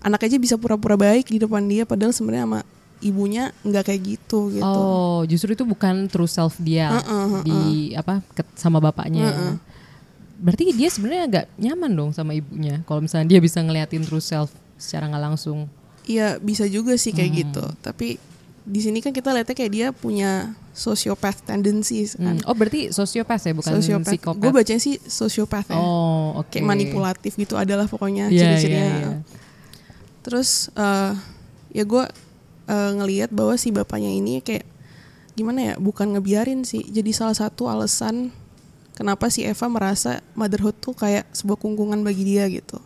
anak 0.06 0.25
aja 0.30 0.38
bisa 0.38 0.54
pura-pura 0.58 0.94
baik 0.98 1.34
di 1.34 1.42
depan 1.42 1.66
dia 1.66 1.86
padahal 1.86 2.13
sebenarnya 2.13 2.46
sama 2.46 2.62
ibunya 3.00 3.56
nggak 3.62 3.84
kayak 3.86 4.01
gitu 4.03 4.51
gitu. 4.51 4.65
Oh, 4.65 5.24
justru 5.24 5.51
itu 5.51 5.63
bukan 5.63 6.06
true 6.06 6.27
self 6.27 6.58
dia 6.58 6.91
Heeh, 6.91 7.29
di 7.41 7.60
apa 7.94 8.20
ke- 8.29 8.48
sama 8.53 8.77
bapaknya. 8.77 9.56
Berarti 10.36 10.72
dia 10.72 10.88
sebenarnya 10.88 11.24
agak 11.25 11.46
nyaman 11.56 11.91
dong 11.91 12.12
sama 12.12 12.32
ibunya. 12.32 12.79
Kalau 12.84 13.00
misalnya 13.00 13.27
dia 13.27 13.39
bisa 13.39 13.60
ngeliatin 13.60 14.03
true 14.03 14.20
self 14.20 14.48
secara 14.75 15.08
nggak 15.08 15.24
langsung. 15.25 15.68
Iya 16.03 16.39
bisa 16.39 16.63
juga 16.65 16.96
sih 16.96 17.12
kayak 17.12 17.29
Hmm. 17.29 17.39
gitu. 17.41 17.63
Tapi 17.79 18.15
di 18.63 18.79
sini 18.79 19.00
kan 19.00 19.10
kita 19.10 19.32
lihatnya 19.32 19.51
kayak 19.53 19.72
dia 19.72 19.88
punya 19.89 20.32
sociopath 20.72 21.44
tendencies 21.44 22.15
kan. 22.15 22.36
Hmm. 22.36 22.48
Oh, 22.48 22.53
berarti 22.53 22.88
sosiopat 22.89 23.39
ya, 23.41 23.51
bukan 23.51 23.74
Sociopath. 23.74 24.08
psikopat. 24.10 24.39
Gue 24.39 24.51
bacanya 24.53 24.79
sih 24.79 24.96
sociopath 24.98 25.68
ya. 25.70 25.75
Oh, 25.75 26.39
oke. 26.39 26.51
Kayak 26.53 26.68
manipulatif 26.68 27.36
gitu 27.36 27.56
adalah 27.56 27.84
pokoknya 27.86 28.27
Iya, 28.27 28.56
ciri-cirinya. 28.56 28.86
iya, 28.86 28.96
iya. 28.98 29.12
Terus 30.22 30.72
eh, 30.72 31.12
ya 31.72 31.84
gue 31.84 32.03
eh, 32.70 32.92
ngelihat 32.94 33.34
bahwa 33.34 33.58
si 33.58 33.74
bapaknya 33.74 34.14
ini 34.14 34.46
kayak 34.46 34.64
gimana 35.34 35.74
ya, 35.74 35.76
bukan 35.82 36.14
ngebiarin 36.14 36.62
sih. 36.62 36.86
Jadi 36.86 37.10
salah 37.16 37.34
satu 37.34 37.66
alasan 37.66 38.30
kenapa 38.94 39.32
si 39.32 39.48
Eva 39.48 39.66
merasa 39.72 40.20
motherhood 40.36 40.76
tuh 40.84 40.92
kayak 40.92 41.26
sebuah 41.32 41.58
kungkungan 41.58 42.04
bagi 42.04 42.28
dia 42.28 42.46
gitu. 42.52 42.78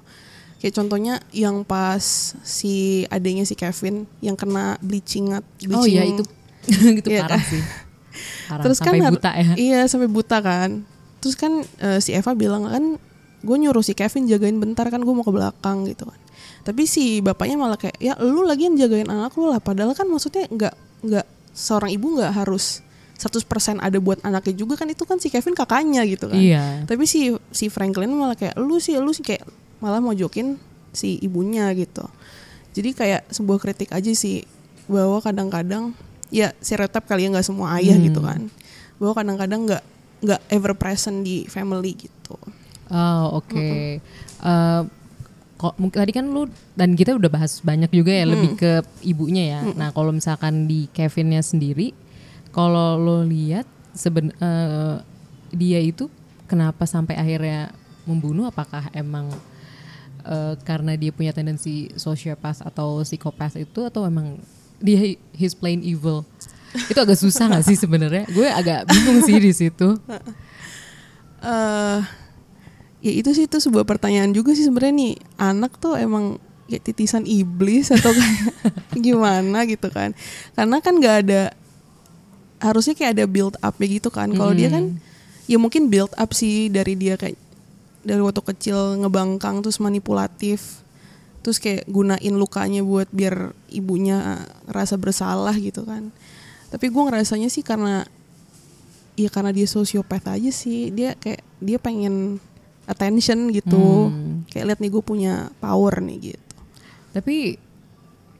Kayak 0.61 0.79
contohnya 0.79 1.19
yang 1.35 1.65
pas 1.67 1.99
si 2.45 3.03
adanya 3.11 3.43
si 3.43 3.57
Kevin 3.57 4.07
yang 4.23 4.39
kena 4.39 4.79
bleaching 4.79 5.35
bleaching 5.59 5.75
Oh 5.75 5.83
iya 5.83 6.07
itu 6.07 6.23
itu 7.03 7.09
Iya 7.11 7.27
parah 7.27 7.41
kan? 7.41 7.51
sih. 7.51 7.63
Parah 8.47 8.63
Terus 8.69 8.77
sampai 8.77 9.01
kan 9.01 9.11
buta 9.11 9.31
ya. 9.33 9.51
Iya 9.57 9.81
sampai 9.89 10.07
buta 10.07 10.37
kan. 10.39 10.85
Terus 11.19 11.35
kan 11.35 11.65
eh, 11.81 11.99
si 11.99 12.13
Eva 12.15 12.31
bilang 12.37 12.69
kan 12.69 12.95
gue 13.43 13.57
nyuruh 13.59 13.83
si 13.83 13.91
Kevin 13.91 14.29
jagain 14.29 14.55
bentar 14.55 14.87
kan 14.87 15.03
gue 15.03 15.11
mau 15.11 15.25
ke 15.25 15.33
belakang 15.33 15.83
gitu 15.89 16.07
kan. 16.07 16.19
Tapi 16.63 16.87
si 16.87 17.19
bapaknya 17.19 17.59
malah 17.59 17.75
kayak 17.75 17.99
ya 17.99 18.15
lu 18.19 18.47
lagi 18.47 18.65
yang 18.65 18.79
jagain 18.79 19.07
anak 19.07 19.35
lu 19.35 19.51
lah. 19.51 19.59
Padahal 19.59 19.91
kan 19.91 20.07
maksudnya 20.07 20.47
nggak 20.47 20.73
nggak 21.03 21.25
seorang 21.51 21.91
ibu 21.91 22.15
nggak 22.15 22.33
harus 22.33 22.79
100% 23.13 23.79
ada 23.79 23.97
buat 23.99 24.19
anaknya 24.23 24.55
juga 24.57 24.75
kan 24.75 24.89
itu 24.89 25.03
kan 25.03 25.19
si 25.19 25.27
Kevin 25.27 25.53
kakaknya 25.53 26.03
gitu 26.03 26.27
kan. 26.27 26.39
Iya. 26.39 26.83
Tapi 26.83 27.03
si 27.03 27.31
si 27.51 27.67
Franklin 27.67 28.11
malah 28.11 28.35
kayak 28.35 28.55
lu 28.57 28.79
sih 28.79 28.95
lu 28.97 29.11
sih 29.11 29.23
kayak 29.23 29.43
malah 29.79 29.99
mau 29.99 30.11
jokin 30.11 30.55
si 30.91 31.19
ibunya 31.19 31.67
gitu. 31.75 32.03
Jadi 32.73 32.89
kayak 32.91 33.29
sebuah 33.29 33.59
kritik 33.59 33.91
aja 33.91 34.09
sih 34.11 34.43
bahwa 34.87 35.19
kadang-kadang 35.19 35.93
ya 36.33 36.51
stereotip 36.57 37.05
kali 37.05 37.27
ya 37.27 37.29
nggak 37.31 37.45
semua 37.45 37.77
ayah 37.77 37.95
Hmm. 37.95 38.07
gitu 38.07 38.19
kan. 38.19 38.39
Bahwa 38.97 39.13
kadang-kadang 39.13 39.59
nggak 39.67 39.83
nggak 40.23 40.41
ever 40.49 40.73
present 40.73 41.21
di 41.21 41.43
family 41.45 41.99
gitu. 41.99 42.35
Oh 42.89 43.39
oke. 43.39 43.99
Eh, 44.43 44.81
kok 45.63 45.79
mungkin 45.79 46.03
tadi 46.03 46.11
kan 46.11 46.27
lu 46.27 46.51
dan 46.75 46.91
kita 46.91 47.15
udah 47.15 47.31
bahas 47.31 47.63
banyak 47.63 47.87
juga 47.95 48.11
ya 48.11 48.27
lebih 48.27 48.59
ke 48.59 48.83
ibunya 49.07 49.43
ya. 49.47 49.59
Nah 49.63 49.95
kalau 49.95 50.11
misalkan 50.11 50.67
di 50.67 50.91
Kevinnya 50.91 51.39
sendiri, 51.39 51.95
kalau 52.51 52.99
lo 52.99 53.23
lihat 53.23 53.63
seben 53.95 54.35
eh, 54.35 54.95
dia 55.55 55.79
itu 55.79 56.11
kenapa 56.51 56.83
sampai 56.83 57.15
akhirnya 57.15 57.71
membunuh? 58.03 58.51
Apakah 58.51 58.91
emang 58.91 59.31
eh, 60.27 60.59
karena 60.67 60.99
dia 60.99 61.15
punya 61.15 61.31
tendensi 61.31 61.87
sociopath 61.95 62.67
atau 62.67 62.99
psikopat 62.99 63.55
itu 63.55 63.87
atau 63.87 64.03
emang 64.03 64.43
dia 64.83 65.15
his 65.31 65.55
plain 65.55 65.79
evil? 65.79 66.27
itu 66.73 66.97
agak 66.97 67.21
susah 67.21 67.53
gak 67.53 67.65
sih 67.69 67.77
sebenarnya? 67.77 68.25
Gue 68.33 68.49
agak 68.49 68.89
bingung 68.89 69.21
sih 69.21 69.37
di 69.37 69.53
situ. 69.53 69.93
eh 71.45 72.22
ya 73.03 73.11
itu 73.11 73.35
sih 73.35 73.51
itu 73.51 73.59
sebuah 73.59 73.83
pertanyaan 73.83 74.31
juga 74.31 74.55
sih 74.55 74.63
sebenarnya 74.63 74.95
nih. 74.95 75.13
Anak 75.35 75.75
tuh 75.77 75.99
emang 75.99 76.39
kayak 76.71 76.83
titisan 76.87 77.27
iblis 77.27 77.91
atau 77.91 78.15
kayak 78.17 78.55
gimana 78.95 79.67
gitu 79.67 79.91
kan. 79.91 80.15
Karena 80.55 80.79
kan 80.79 80.93
nggak 80.97 81.15
ada 81.27 81.41
harusnya 82.63 82.95
kayak 82.95 83.19
ada 83.19 83.25
build 83.27 83.59
up 83.59 83.75
ya 83.75 83.87
gitu 83.91 84.07
kan. 84.07 84.31
Kalau 84.31 84.55
dia 84.55 84.71
kan 84.71 84.95
ya 85.51 85.59
mungkin 85.59 85.91
build 85.91 86.15
up 86.15 86.31
sih 86.31 86.71
dari 86.71 86.95
dia 86.95 87.19
kayak 87.19 87.35
dari 88.07 88.23
waktu 88.23 88.39
kecil 88.39 89.03
ngebangkang 89.03 89.59
terus 89.63 89.79
manipulatif 89.83 90.83
terus 91.43 91.59
kayak 91.59 91.83
gunain 91.91 92.35
lukanya 92.39 92.79
buat 92.87 93.11
biar 93.11 93.51
ibunya 93.67 94.47
rasa 94.63 94.95
bersalah 94.95 95.51
gitu 95.59 95.83
kan. 95.83 96.07
Tapi 96.71 96.87
gue 96.87 97.03
ngerasanya 97.03 97.51
sih 97.51 97.67
karena 97.67 98.07
ya 99.19 99.27
karena 99.27 99.51
dia 99.51 99.67
sosiopath 99.67 100.23
aja 100.31 100.51
sih. 100.55 100.87
Dia 100.95 101.19
kayak 101.19 101.43
dia 101.59 101.77
pengen 101.83 102.39
attention 102.85 103.49
gitu 103.49 104.11
Hmm. 104.11 104.43
kayak 104.51 104.65
lihat 104.73 104.79
nih 104.79 104.91
gue 104.91 105.03
punya 105.03 105.33
power 105.57 106.03
nih 106.03 106.33
gitu 106.33 106.43
Tapi 107.13 107.55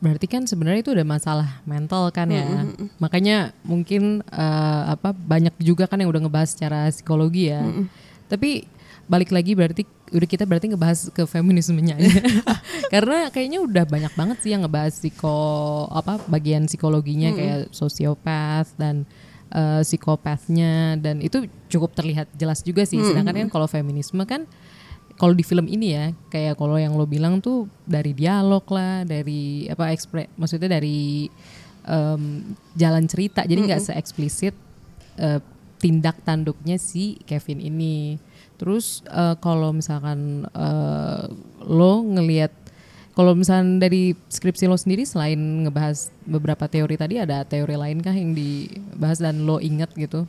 berarti 0.04 0.26
kan 0.28 0.44
sebenarnya 0.44 0.84
itu 0.84 0.92
udah 0.92 1.08
masalah 1.08 1.64
mental 1.64 2.12
kan 2.12 2.28
ya. 2.28 2.68
Makanya 3.00 3.56
mungkin 3.64 4.20
eh, 4.26 4.84
apa 4.92 5.14
banyak 5.14 5.56
juga 5.62 5.88
kan 5.88 6.02
yang 6.02 6.12
udah 6.12 6.28
ngebahas 6.28 6.52
secara 6.52 6.92
psikologi 6.92 7.48
ya. 7.54 7.64
Tapi 8.28 8.66
balik 9.06 9.30
lagi 9.30 9.54
berarti 9.54 9.86
udah 10.10 10.28
kita 10.28 10.44
berarti 10.44 10.74
ngebahas 10.74 11.08
ke 11.14 11.24
feminismenya 11.24 11.96
ya. 12.02 12.12
Karena 12.94 13.30
kayaknya 13.30 13.62
udah 13.62 13.86
banyak 13.86 14.14
banget 14.18 14.38
sih 14.42 14.52
yang 14.52 14.68
ngebahas 14.68 14.92
psiko 14.98 15.38
apa 15.88 16.20
bagian 16.28 16.66
psikologinya 16.68 17.32
kayak 17.32 17.60
sosiopath 17.72 18.74
dan 18.76 19.06
eh, 19.54 19.82
psikopatnya 19.86 20.98
dan 20.98 21.22
itu 21.22 21.46
cukup 21.70 21.94
terlihat 21.94 22.28
jelas 22.34 22.66
juga 22.66 22.84
sih. 22.84 22.98
Sedangkan 23.00 23.46
kan 23.46 23.50
kalau 23.54 23.68
feminisme 23.70 24.26
kan 24.26 24.50
kalau 25.14 25.38
di 25.38 25.46
film 25.46 25.70
ini 25.70 25.94
ya 25.94 26.06
kayak 26.34 26.58
kalau 26.58 26.74
yang 26.82 26.98
lo 26.98 27.06
bilang 27.06 27.38
tuh 27.38 27.70
dari 27.86 28.18
dialog 28.18 28.66
lah 28.74 29.06
dari 29.06 29.70
apa 29.70 29.94
ekspre 29.94 30.26
maksudnya 30.42 30.82
dari 30.82 31.30
em, 31.86 32.56
jalan 32.74 33.06
cerita. 33.06 33.46
Jadi 33.46 33.60
nggak 33.70 33.82
se-eksplisit 33.94 34.56
eh, 35.22 35.40
tindak 35.78 36.18
tanduknya 36.26 36.80
si 36.82 37.22
Kevin 37.30 37.62
ini. 37.62 38.18
Terus 38.58 39.06
eh, 39.12 39.36
kalau 39.38 39.70
misalkan 39.76 40.50
eh, 40.50 41.24
lo 41.62 41.94
ngelihat 42.02 42.63
kalau 43.14 43.38
misalkan 43.38 43.78
dari 43.78 44.18
skripsi 44.28 44.66
lo 44.66 44.74
sendiri 44.74 45.06
selain 45.06 45.38
ngebahas 45.38 46.10
beberapa 46.26 46.66
teori 46.66 46.98
tadi 46.98 47.22
ada 47.22 47.46
teori 47.46 47.78
lain 47.78 48.02
kah 48.02 48.14
yang 48.14 48.34
dibahas 48.34 49.22
dan 49.22 49.46
lo 49.46 49.62
ingat 49.62 49.94
gitu? 49.94 50.26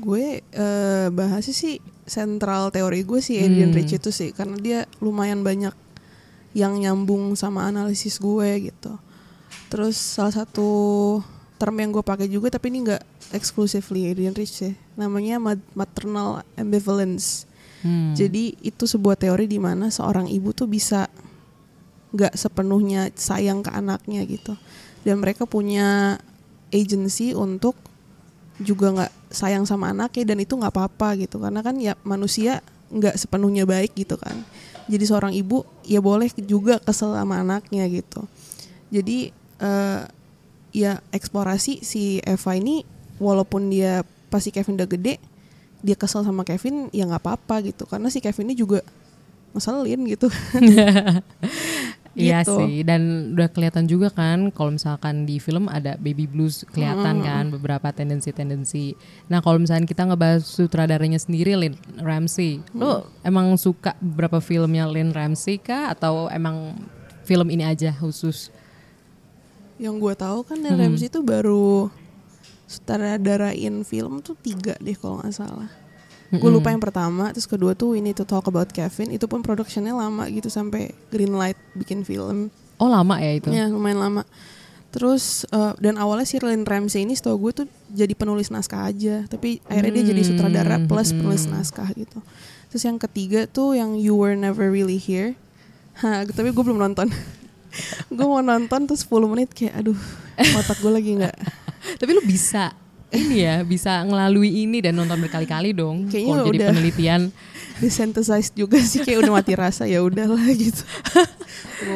Gue 0.00 0.40
eh, 0.40 1.06
bahasnya 1.10 1.52
sih 1.52 1.76
sentral 2.08 2.72
teori 2.72 3.04
gue 3.04 3.20
sih 3.20 3.36
Adrian 3.42 3.74
Hmm. 3.74 3.78
Rich 3.82 4.00
itu 4.00 4.10
sih. 4.14 4.30
Karena 4.30 4.56
dia 4.56 4.78
lumayan 5.02 5.42
banyak 5.44 5.74
yang 6.54 6.78
nyambung 6.78 7.34
sama 7.34 7.66
analisis 7.66 8.16
gue 8.16 8.70
gitu. 8.72 8.94
Terus 9.68 9.98
salah 9.98 10.32
satu 10.32 10.70
term 11.60 11.76
yang 11.76 11.92
gue 11.92 12.00
pakai 12.00 12.30
juga 12.30 12.48
tapi 12.48 12.72
ini 12.72 12.88
nggak 12.88 13.02
exclusively 13.36 14.08
Adrian 14.08 14.32
Rich 14.32 14.54
sih. 14.54 14.72
Namanya 14.96 15.36
ma- 15.36 15.68
maternal 15.76 16.46
ambivalence. 16.54 17.44
Hmm. 17.84 18.16
Jadi 18.16 18.56
itu 18.60 18.84
sebuah 18.88 19.18
teori 19.20 19.44
di 19.44 19.60
mana 19.60 19.92
seorang 19.92 20.28
ibu 20.32 20.54
tuh 20.56 20.70
bisa 20.70 21.10
nggak 22.10 22.34
sepenuhnya 22.34 23.10
sayang 23.14 23.62
ke 23.62 23.70
anaknya 23.70 24.26
gitu, 24.26 24.54
dan 25.06 25.22
mereka 25.22 25.46
punya 25.46 26.18
agency 26.70 27.34
untuk 27.34 27.74
juga 28.60 28.92
nggak 28.92 29.12
sayang 29.32 29.64
sama 29.64 29.90
anaknya 29.90 30.34
dan 30.34 30.38
itu 30.42 30.52
nggak 30.52 30.74
apa-apa 30.74 31.16
gitu 31.16 31.40
karena 31.40 31.64
kan 31.64 31.80
ya 31.80 31.96
manusia 32.04 32.60
nggak 32.92 33.16
sepenuhnya 33.16 33.64
baik 33.64 33.94
gitu 33.94 34.18
kan. 34.20 34.36
Jadi 34.90 35.04
seorang 35.06 35.32
ibu 35.32 35.62
ya 35.86 36.02
boleh 36.02 36.28
juga 36.44 36.82
kesel 36.82 37.14
sama 37.14 37.40
anaknya 37.40 37.86
gitu. 37.86 38.26
Jadi 38.90 39.30
eh, 39.62 40.02
ya 40.74 40.98
eksplorasi 41.14 41.82
si 41.82 42.18
Eva 42.26 42.52
ini 42.58 42.82
walaupun 43.18 43.70
dia 43.70 44.02
pasti 44.30 44.54
Kevin 44.54 44.78
udah 44.78 44.88
gede 44.88 45.18
dia 45.80 45.96
kesel 45.96 46.22
sama 46.22 46.46
Kevin 46.46 46.88
ya 46.94 47.08
nggak 47.08 47.22
apa-apa 47.24 47.64
gitu 47.66 47.84
karena 47.88 48.08
si 48.12 48.22
Kevin 48.22 48.52
ini 48.52 48.56
juga 48.56 48.80
ngeselin 49.50 50.00
gitu 50.06 50.30
Iya 52.10 52.42
Gitu. 52.42 52.58
sih, 52.58 52.82
dan 52.82 53.32
udah 53.38 53.46
kelihatan 53.46 53.86
juga 53.86 54.10
kan 54.10 54.50
kalau 54.50 54.74
misalkan 54.74 55.30
di 55.30 55.38
film 55.38 55.70
ada 55.70 55.94
baby 55.94 56.26
blues 56.26 56.66
kelihatan 56.66 57.22
kan 57.22 57.54
beberapa 57.54 57.94
tendensi-tendensi. 57.94 58.98
Nah 59.30 59.38
kalau 59.38 59.62
misalkan 59.62 59.86
kita 59.86 60.10
ngebahas 60.10 60.42
sutradaranya 60.42 61.22
sendiri 61.22 61.54
Lin 61.54 61.78
Ramsey, 62.02 62.66
lo 62.74 63.06
emang 63.22 63.54
suka 63.54 63.94
beberapa 64.02 64.42
filmnya 64.42 64.90
Lin 64.90 65.14
Ramsey 65.14 65.62
kah 65.62 65.94
atau 65.94 66.26
emang 66.34 66.74
film 67.22 67.46
ini 67.46 67.62
aja 67.62 67.94
khusus? 67.94 68.50
Yang 69.78 69.94
gue 70.02 70.14
tahu 70.18 70.38
kan 70.42 70.58
Hmm. 70.58 70.66
Neil 70.66 70.78
Ramsey 70.82 71.06
itu 71.06 71.22
baru 71.22 71.94
sutradarain 72.66 73.86
film 73.86 74.18
tuh 74.18 74.34
tiga 74.34 74.74
deh 74.82 74.98
kalau 74.98 75.22
nggak 75.22 75.34
salah. 75.34 75.70
Gue 76.30 76.38
Mm-mm. 76.38 76.62
lupa 76.62 76.70
yang 76.70 76.78
pertama, 76.78 77.34
terus 77.34 77.50
kedua 77.50 77.74
tuh 77.74 77.98
Need 77.98 78.14
to 78.14 78.22
Talk 78.22 78.46
About 78.46 78.70
Kevin. 78.70 79.10
Itu 79.10 79.26
pun 79.26 79.42
productionnya 79.42 79.90
lama 79.90 80.30
gitu 80.30 80.46
sampai 80.46 80.94
Greenlight 81.10 81.58
bikin 81.74 82.06
film. 82.06 82.54
Oh 82.78 82.86
lama 82.86 83.18
ya 83.18 83.34
itu? 83.34 83.50
Ya 83.50 83.66
lumayan 83.66 83.98
lama. 83.98 84.22
Terus 84.94 85.42
eh, 85.50 85.74
dan 85.82 85.98
awalnya 85.98 86.26
si 86.26 86.38
Lynn 86.38 86.62
Ramsey 86.62 87.02
ini 87.02 87.18
setahu 87.18 87.50
gue 87.50 87.52
tuh 87.62 87.66
jadi 87.90 88.14
penulis 88.14 88.50
naskah 88.54 88.86
aja, 88.86 89.26
tapi 89.26 89.58
akhirnya 89.66 90.02
dia 90.02 90.04
jadi 90.14 90.22
sutradara 90.22 90.78
Hmm, 90.78 90.86
plus 90.86 91.10
hmm. 91.10 91.18
penulis 91.18 91.44
naskah 91.50 91.90
gitu. 91.98 92.22
Terus 92.70 92.82
yang 92.86 92.98
ketiga 93.02 93.50
tuh 93.50 93.74
yang 93.74 93.98
You 93.98 94.14
Were 94.14 94.38
Never 94.38 94.70
Really 94.70 95.02
Here. 95.02 95.34
Hah, 96.00 96.22
tapi 96.30 96.54
gue 96.54 96.62
belum 96.62 96.78
nonton. 96.78 97.10
gue 98.16 98.26
mau 98.26 98.42
nonton 98.42 98.86
terus 98.86 99.06
10 99.06 99.30
menit 99.30 99.50
kayak 99.54 99.78
aduh 99.78 99.98
otak 100.58 100.82
gue 100.82 100.90
lagi 100.90 101.10
nggak 101.22 101.36
Tapi 102.02 102.10
lu 102.10 102.22
bisa 102.26 102.74
ini 103.10 103.42
ya, 103.42 103.62
bisa 103.62 104.02
ngelalui 104.02 104.64
ini 104.64 104.78
dan 104.78 104.94
nonton 104.94 105.18
berkali-kali 105.18 105.74
dong. 105.74 106.06
Kayaknya 106.06 106.30
Kalau 106.32 106.46
jadi 106.46 106.58
udah. 106.58 106.68
penelitian. 106.70 107.22
desensitize 107.80 108.52
juga 108.52 108.76
sih 108.76 109.00
kayak 109.00 109.24
udah 109.24 109.32
mati 109.40 109.56
rasa 109.56 109.88
ya 109.88 110.04
udahlah 110.04 110.44
gitu. 110.60 110.84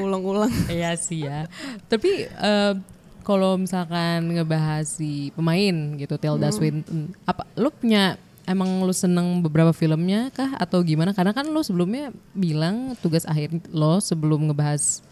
ulang-ulang. 0.01 0.49
Iya 0.67 0.97
sih 0.97 1.29
ya. 1.29 1.45
Tapi 1.93 2.25
eh, 2.25 2.73
kalau 3.21 3.61
misalkan 3.61 4.33
ngebahas 4.33 4.89
si 4.89 5.29
pemain 5.37 5.77
gitu 6.01 6.17
Tilda 6.17 6.49
Hmm. 6.49 6.57
Swinton, 6.57 7.13
apa 7.25 7.45
lu 7.57 7.69
punya 7.69 8.17
emang 8.45 8.81
lu 8.81 8.93
seneng 8.93 9.45
beberapa 9.45 9.77
filmnya 9.77 10.33
kah 10.33 10.57
atau 10.57 10.81
gimana? 10.81 11.13
Karena 11.13 11.37
kan 11.37 11.49
lu 11.49 11.61
sebelumnya 11.61 12.13
bilang 12.33 12.97
tugas 13.05 13.29
akhir 13.29 13.53
lo 13.69 14.01
sebelum 14.01 14.49
ngebahas 14.49 15.05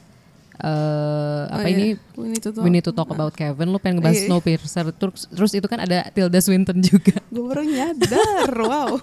eh 0.62 1.42
apa 1.50 1.59
Oh, 1.59 1.66
iya. 1.66 1.75
ini 1.75 1.87
We 2.14 2.26
need 2.31 2.42
to 2.42 2.50
talk. 2.54 2.62
We 2.62 2.71
Need 2.71 2.87
to 2.87 2.95
Talk 2.95 3.11
About 3.11 3.35
Kevin, 3.35 3.69
lu 3.69 3.83
pengen 3.83 3.99
ngebahas 3.99 4.14
Iya. 4.14 4.26
Snowpiercer 4.31 4.87
terus, 4.95 5.26
terus 5.26 5.52
itu 5.52 5.66
kan 5.66 5.83
ada 5.83 6.07
Tilda 6.14 6.38
Swinton 6.38 6.78
juga. 6.78 7.19
Gue 7.35 7.42
baru 7.42 7.66
nyadar, 7.66 8.47
wow. 8.54 8.95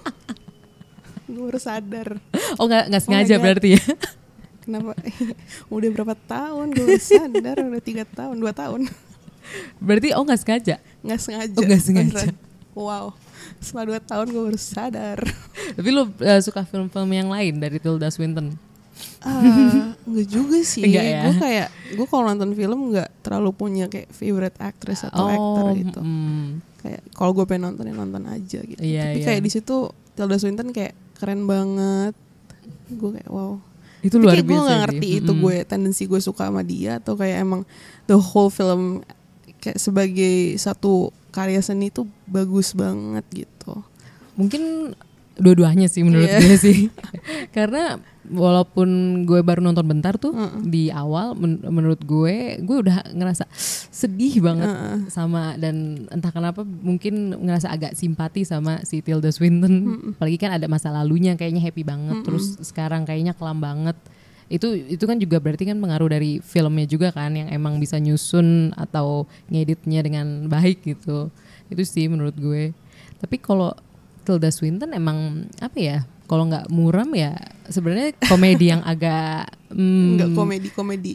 gue 1.30 1.44
baru 1.46 1.60
sadar. 1.62 2.18
Oh 2.58 2.66
nggak 2.66 2.90
nggak 2.90 3.02
my 3.02 3.06
sengaja 3.06 3.36
God. 3.38 3.44
berarti 3.44 3.70
ya? 3.78 3.84
Kenapa? 4.64 4.92
udah 5.76 5.90
berapa 5.94 6.16
tahun 6.26 6.68
gue 6.74 6.98
sadar, 6.98 7.56
udah 7.60 7.84
tiga 7.84 8.04
tahun, 8.08 8.40
dua 8.40 8.50
tahun. 8.50 8.88
Berarti 9.78 10.16
oh 10.16 10.24
nggak 10.24 10.40
sengaja. 10.42 10.76
Nggak 11.02 11.22
sengaja. 11.22 11.58
Oh, 11.58 11.64
nggak 11.68 11.84
sengaja. 11.84 12.26
Wow. 12.74 13.06
Setelah 13.60 13.86
dua 13.86 14.00
tahun 14.00 14.26
gue 14.30 14.42
baru 14.48 14.60
sadar. 14.62 15.20
Tapi 15.76 15.90
lu 15.90 16.08
eh, 16.18 16.40
suka 16.40 16.64
film-film 16.64 17.10
yang 17.12 17.28
lain 17.28 17.58
dari 17.58 17.78
Tilda 17.78 18.08
Swinton? 18.10 18.56
Ah, 19.20 19.92
enggak 20.08 20.28
juga 20.32 20.58
sih. 20.64 20.88
Enggak 20.88 21.06
ya? 21.06 21.22
Gue 21.28 21.36
kayak 21.38 21.68
gue 22.00 22.08
kalau 22.08 22.24
nonton 22.32 22.52
film 22.56 22.80
nggak 22.96 23.10
terlalu 23.20 23.52
punya 23.52 23.86
kayak 23.92 24.08
favorite 24.16 24.58
actress 24.64 25.04
atau 25.04 25.28
actor 25.28 25.66
gitu. 25.76 26.00
mm. 26.00 26.48
Kayak 26.80 27.02
kalau 27.12 27.32
gue 27.36 27.44
pengen 27.44 27.72
nonton 27.72 27.92
ya 27.92 27.94
nonton 27.96 28.24
aja 28.28 28.60
gitu. 28.64 28.80
Iya, 28.80 29.12
Tapi 29.12 29.20
iya. 29.20 29.26
kayak 29.28 29.42
di 29.44 29.52
situ 29.52 29.76
Tilda 30.16 30.38
Swinton 30.40 30.72
kayak 30.72 30.96
keren 31.20 31.44
banget. 31.44 32.16
Gue 32.96 33.20
kayak 33.20 33.30
wow. 33.30 33.60
itu 34.00 34.16
Tapi 34.16 34.24
luar 34.24 34.34
kayak 34.40 34.46
gue 34.48 34.52
biasa 34.56 34.64
gak 34.64 34.72
sih. 34.72 34.80
ngerti 34.80 35.08
itu 35.20 35.32
Mm-mm. 35.36 35.44
gue 35.44 35.56
tendensi 35.68 36.04
gue 36.08 36.22
suka 36.24 36.48
sama 36.48 36.64
dia 36.64 37.04
atau 37.04 37.20
kayak 37.20 37.38
emang 37.44 37.62
the 38.08 38.16
whole 38.16 38.48
film 38.48 39.04
kayak 39.60 39.76
sebagai 39.76 40.56
satu 40.56 41.12
karya 41.36 41.60
seni 41.60 41.92
tuh 41.92 42.08
bagus 42.24 42.72
banget 42.72 43.28
gitu. 43.36 43.84
mungkin 44.40 44.96
dua-duanya 45.40 45.88
sih 45.88 46.04
menurut 46.04 46.28
Iya. 46.28 46.40
gue 46.40 46.56
sih. 46.56 46.78
Karena 47.56 47.98
walaupun 48.30 48.90
gue 49.24 49.42
baru 49.42 49.60
nonton 49.60 49.82
bentar 49.84 50.14
tuh 50.16 50.30
Mm-mm. 50.30 50.62
di 50.64 50.88
awal 50.88 51.34
men- 51.34 51.66
menurut 51.66 51.98
gue 52.00 52.62
gue 52.62 52.78
udah 52.80 53.10
ngerasa 53.10 53.50
sedih 53.90 54.38
banget 54.40 54.70
Mm-mm. 54.70 55.10
sama 55.10 55.56
dan 55.56 56.06
entah 56.08 56.30
kenapa 56.30 56.62
mungkin 56.62 57.34
ngerasa 57.36 57.68
agak 57.68 57.94
simpati 57.94 58.44
sama 58.44 58.84
si 58.84 59.00
Tilda 59.00 59.30
Swinton. 59.30 59.74
Apalagi 60.14 60.38
kan 60.38 60.54
ada 60.54 60.68
masa 60.68 60.90
lalunya 60.90 61.34
kayaknya 61.34 61.64
happy 61.64 61.82
banget. 61.82 62.22
Terus 62.22 62.60
sekarang 62.62 63.04
kayaknya 63.04 63.34
kelam 63.34 63.58
banget. 63.58 63.98
Itu 64.46 64.74
itu 64.74 65.06
kan 65.06 65.18
juga 65.18 65.38
berarti 65.38 65.62
kan 65.64 65.78
pengaruh 65.78 66.10
dari 66.10 66.38
filmnya 66.40 66.86
juga 66.86 67.10
kan 67.10 67.30
yang 67.32 67.50
emang 67.50 67.78
bisa 67.78 67.98
nyusun 67.98 68.74
atau 68.74 69.26
ngeditnya 69.46 70.02
dengan 70.02 70.46
baik 70.48 70.82
gitu. 70.84 71.30
Itu 71.70 71.82
sih 71.82 72.06
menurut 72.06 72.34
gue. 72.34 72.74
Tapi 73.18 73.36
kalau 73.38 73.74
Tilda 74.30 74.54
Swinton 74.54 74.94
emang 74.94 75.50
apa 75.58 75.78
ya 75.82 75.98
kalau 76.30 76.46
nggak 76.46 76.70
muram 76.70 77.10
ya 77.18 77.34
sebenarnya 77.66 78.14
komedi 78.30 78.70
yang 78.70 78.86
agak 78.86 79.50
hmm, 79.74 80.06
Enggak 80.14 80.30
komedi-komedi 80.38 81.14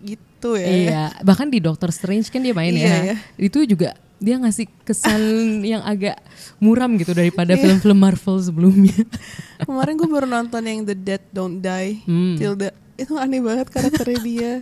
gitu 0.00 0.56
ya. 0.56 0.68
Iya, 0.68 1.02
bahkan 1.20 1.48
di 1.48 1.60
Doctor 1.60 1.88
Strange 1.88 2.28
kan 2.28 2.40
dia 2.40 2.52
main 2.52 2.72
Iya, 2.72 2.84
ya. 2.84 2.96
iya. 3.12 3.16
Itu 3.36 3.64
juga 3.64 3.96
dia 4.20 4.36
ngasih 4.36 4.68
kesan 4.84 5.20
yang 5.64 5.80
agak 5.80 6.20
muram 6.60 6.96
gitu 6.96 7.16
daripada 7.16 7.56
Iya. 7.56 7.64
film-film 7.64 7.96
Marvel 7.96 8.36
sebelumnya. 8.36 8.96
Kemarin 9.68 9.96
gue 9.96 10.08
baru 10.08 10.28
nonton 10.28 10.60
yang 10.60 10.84
The 10.84 10.96
Dead 10.96 11.24
Don't 11.32 11.60
Die. 11.60 12.04
Hmm. 12.04 12.36
Tilda 12.36 12.72
itu 13.00 13.16
aneh 13.16 13.40
banget 13.40 13.72
karakternya 13.72 14.20
dia. 14.20 14.52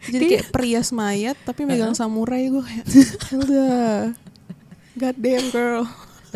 Jadi 0.00 0.24
kayak 0.32 0.48
perias 0.52 0.92
mayat 0.92 1.36
tapi 1.44 1.64
megang 1.64 1.92
samurai 1.92 2.48
gue 2.48 2.60
kayak 2.64 2.86
Tilda. 3.28 3.72
God 4.96 5.16
damn 5.20 5.46
girl. 5.52 5.84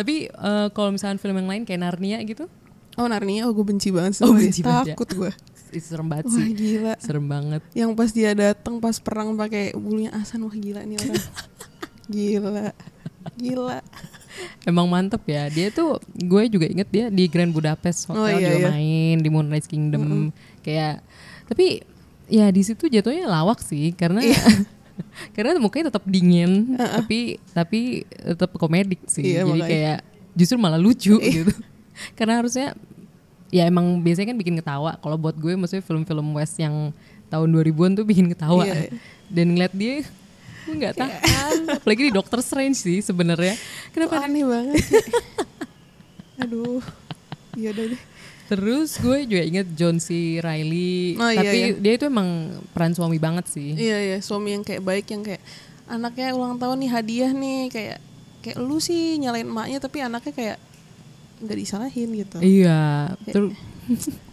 Tapi 0.00 0.14
eh, 0.26 0.68
kalau 0.70 0.90
misalnya 0.90 1.16
film 1.16 1.36
yang 1.36 1.46
lain 1.46 1.62
kayak 1.62 1.80
Narnia 1.80 2.18
gitu, 2.22 2.48
Oh 2.96 3.06
Narnia, 3.06 3.44
oh 3.44 3.52
gue 3.52 3.62
benci 3.62 3.88
banget 3.88 4.18
Oh, 4.18 4.28
sama 4.28 4.36
dia. 4.36 4.42
benci 4.42 4.60
banget 4.60 4.84
ya. 4.84 4.94
Takut 4.96 5.08
gue. 5.10 5.30
itu 5.70 5.86
serem 5.86 6.08
banget 6.08 6.26
Wah 6.26 6.34
sih. 6.34 6.46
gila. 6.50 6.94
Serem 6.98 7.26
banget. 7.26 7.62
Yang 7.72 7.90
pas 7.94 8.10
dia 8.10 8.30
datang 8.32 8.74
pas 8.76 8.96
perang 8.98 9.28
pakai 9.34 9.70
bulunya 9.72 10.10
Asan, 10.10 10.42
wah 10.42 10.52
gila 10.52 10.82
nih 10.82 10.96
orang. 10.96 11.22
gila. 12.10 12.66
Gila. 13.36 13.78
Emang 14.62 14.86
mantep 14.86 15.22
ya. 15.24 15.46
Dia 15.46 15.70
tuh 15.70 15.96
gue 16.10 16.42
juga 16.48 16.66
inget 16.66 16.88
dia 16.88 17.06
di 17.08 17.24
Grand 17.26 17.50
Budapest 17.50 18.08
Hotel 18.08 18.18
Oh, 18.18 18.28
iya, 18.28 18.48
juga 18.48 18.58
iya. 18.58 18.68
main 18.68 19.16
di 19.16 19.28
Moonrise 19.28 19.66
Kingdom 19.66 20.34
kayak 20.60 21.00
tapi 21.46 21.82
ya 22.26 22.46
di 22.48 22.60
situ 22.60 22.86
jatuhnya 22.86 23.26
lawak 23.26 23.58
sih 23.58 23.90
karena 23.92 24.20
Iya. 24.20 24.38
karena 25.34 25.56
mukanya 25.58 25.92
tetap 25.92 26.04
dingin 26.06 26.74
tapi 26.76 27.36
tapi 27.52 27.80
tetap 28.06 28.50
komedik 28.56 29.00
sih. 29.06 29.36
Iya, 29.36 29.42
Jadi 29.44 29.50
makanya. 29.56 29.68
kayak 29.68 29.98
justru 30.32 30.56
malah 30.56 30.80
lucu 30.80 31.18
Iya. 31.18 31.44
gitu. 31.44 31.52
karena 32.18 32.40
harusnya 32.40 32.72
ya 33.50 33.66
emang 33.66 33.98
biasanya 34.00 34.30
kan 34.30 34.38
bikin 34.38 34.54
ketawa. 34.56 34.94
Kalau 34.98 35.16
buat 35.18 35.34
gue 35.34 35.58
maksudnya 35.58 35.82
film-film 35.82 36.30
West 36.34 36.56
yang 36.56 36.94
tahun 37.28 37.48
2000-an 37.50 37.92
tuh 37.94 38.06
bikin 38.06 38.26
ketawa. 38.30 38.62
Iya, 38.66 38.74
iya. 38.86 38.90
Dan 39.30 39.54
ngeliat 39.54 39.74
dia 39.74 40.02
gue 40.66 40.74
nggak 40.76 40.94
tahan. 40.96 41.54
Apalagi 41.82 42.02
di 42.08 42.12
Doctor 42.12 42.40
Strange 42.40 42.78
sih 42.78 42.98
sebenarnya. 43.00 43.54
Kenapa 43.90 44.22
aneh 44.22 44.44
banget 44.46 44.82
sih. 44.82 45.04
Aduh. 46.40 46.80
Iya 47.58 47.74
udah 47.74 47.84
deh. 47.90 48.00
Terus 48.50 48.98
gue 48.98 49.18
juga 49.24 49.42
inget 49.42 49.66
John 49.72 49.96
C. 49.96 50.08
Reilly, 50.36 51.14
Oh, 51.14 51.30
iya, 51.30 51.38
tapi 51.38 51.56
iya. 51.56 51.78
dia 51.78 51.92
itu 51.94 52.04
emang 52.04 52.28
peran 52.70 52.90
suami 52.90 53.14
banget 53.16 53.46
sih. 53.46 53.72
Iya 53.72 53.98
iya, 54.00 54.18
suami 54.18 54.52
yang 54.52 54.66
kayak 54.66 54.82
baik 54.82 55.06
yang 55.06 55.22
kayak 55.22 55.38
anaknya 55.86 56.34
ulang 56.34 56.58
tahun 56.58 56.76
nih 56.76 56.90
hadiah 56.90 57.30
nih 57.30 57.60
kayak 57.68 57.98
kayak 58.40 58.58
lu 58.58 58.78
sih 58.78 59.16
nyalain 59.16 59.44
emaknya 59.44 59.78
tapi 59.78 59.98
anaknya 60.00 60.32
kayak 60.32 60.58
nggak 61.40 61.56
disalahin 61.56 62.08
gitu. 62.12 62.36
Iya, 62.38 63.14
terus 63.24 63.54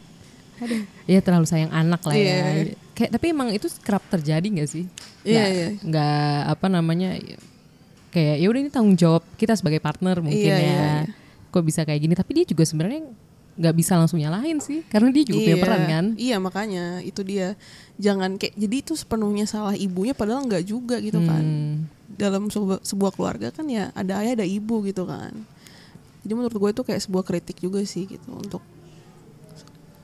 Iya 1.05 1.21
terlalu 1.21 1.45
sayang 1.45 1.69
anak 1.69 2.01
lah 2.01 2.15
ya. 2.17 2.25
Iya. 2.65 2.73
Kayak 2.97 3.11
tapi 3.13 3.25
emang 3.29 3.53
itu 3.53 3.69
kerap 3.77 4.01
terjadi 4.09 4.41
nggak 4.43 4.65
sih? 4.65 4.89
Iya, 5.21 5.37
Nggak- 5.37 5.53
iya. 5.53 5.67
Nggak 5.85 6.35
apa 6.49 6.65
namanya? 6.67 7.09
Kayak 8.09 8.35
ya 8.41 8.47
udah 8.49 8.59
ini 8.59 8.71
tanggung 8.73 8.97
jawab 8.97 9.21
kita 9.37 9.53
sebagai 9.53 9.77
partner 9.77 10.17
mungkin 10.17 10.41
Iya, 10.41 10.57
ya. 10.57 10.59
iya, 10.59 10.73
iya. 10.73 11.13
Kok 11.53 11.61
bisa 11.61 11.85
kayak 11.85 12.01
gini? 12.01 12.17
Tapi 12.17 12.31
dia 12.33 12.45
juga 12.49 12.65
sebenarnya 12.65 13.05
nggak 13.57 13.75
bisa 13.75 13.97
langsung 13.97 14.21
nyalahin 14.21 14.61
sih, 14.61 14.85
karena 14.85 15.09
dia 15.09 15.25
juga 15.25 15.41
punya 15.41 15.57
peran 15.57 15.81
kan. 15.89 16.05
Iya 16.13 16.37
makanya 16.37 17.01
itu 17.01 17.25
dia 17.25 17.57
jangan 17.97 18.37
kayak 18.37 18.53
jadi 18.53 18.75
itu 18.85 18.93
sepenuhnya 18.93 19.49
salah 19.49 19.73
ibunya 19.73 20.13
padahal 20.13 20.45
nggak 20.45 20.63
juga 20.63 21.01
gitu 21.01 21.17
kan. 21.25 21.41
Hmm. 21.41 21.75
Dalam 22.07 22.47
sebuah, 22.47 22.85
sebuah 22.85 23.11
keluarga 23.13 23.49
kan 23.49 23.65
ya 23.65 23.89
ada 23.91 24.21
ayah 24.21 24.37
ada 24.37 24.45
ibu 24.45 24.85
gitu 24.85 25.09
kan. 25.09 25.33
Jadi 26.21 26.33
menurut 26.33 26.53
gue 26.53 26.69
itu 26.71 26.83
kayak 26.85 27.01
sebuah 27.01 27.23
kritik 27.25 27.57
juga 27.57 27.81
sih 27.81 28.05
gitu 28.05 28.29
untuk 28.29 28.61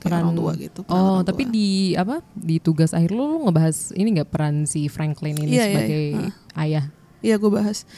kayak 0.00 0.20
orang 0.20 0.36
tua 0.36 0.52
gitu. 0.58 0.80
peran 0.84 0.98
Oh, 1.00 1.10
orang 1.20 1.24
tapi 1.24 1.42
tua. 1.48 1.52
di 1.54 1.68
apa? 1.96 2.16
Di 2.34 2.56
tugas 2.60 2.92
akhir 2.92 3.14
lu, 3.14 3.24
lu 3.24 3.38
ngebahas 3.48 3.94
ini 3.94 4.20
nggak 4.20 4.28
peran 4.28 4.68
si 4.68 4.90
Franklin 4.90 5.32
ini 5.38 5.54
Iya, 5.54 5.64
iya, 5.64 5.64
sebagai 5.64 6.02
iya. 6.04 6.28
ayah? 6.60 6.84
Iya 7.24 7.34
gue 7.40 7.50
bahas. 7.50 7.88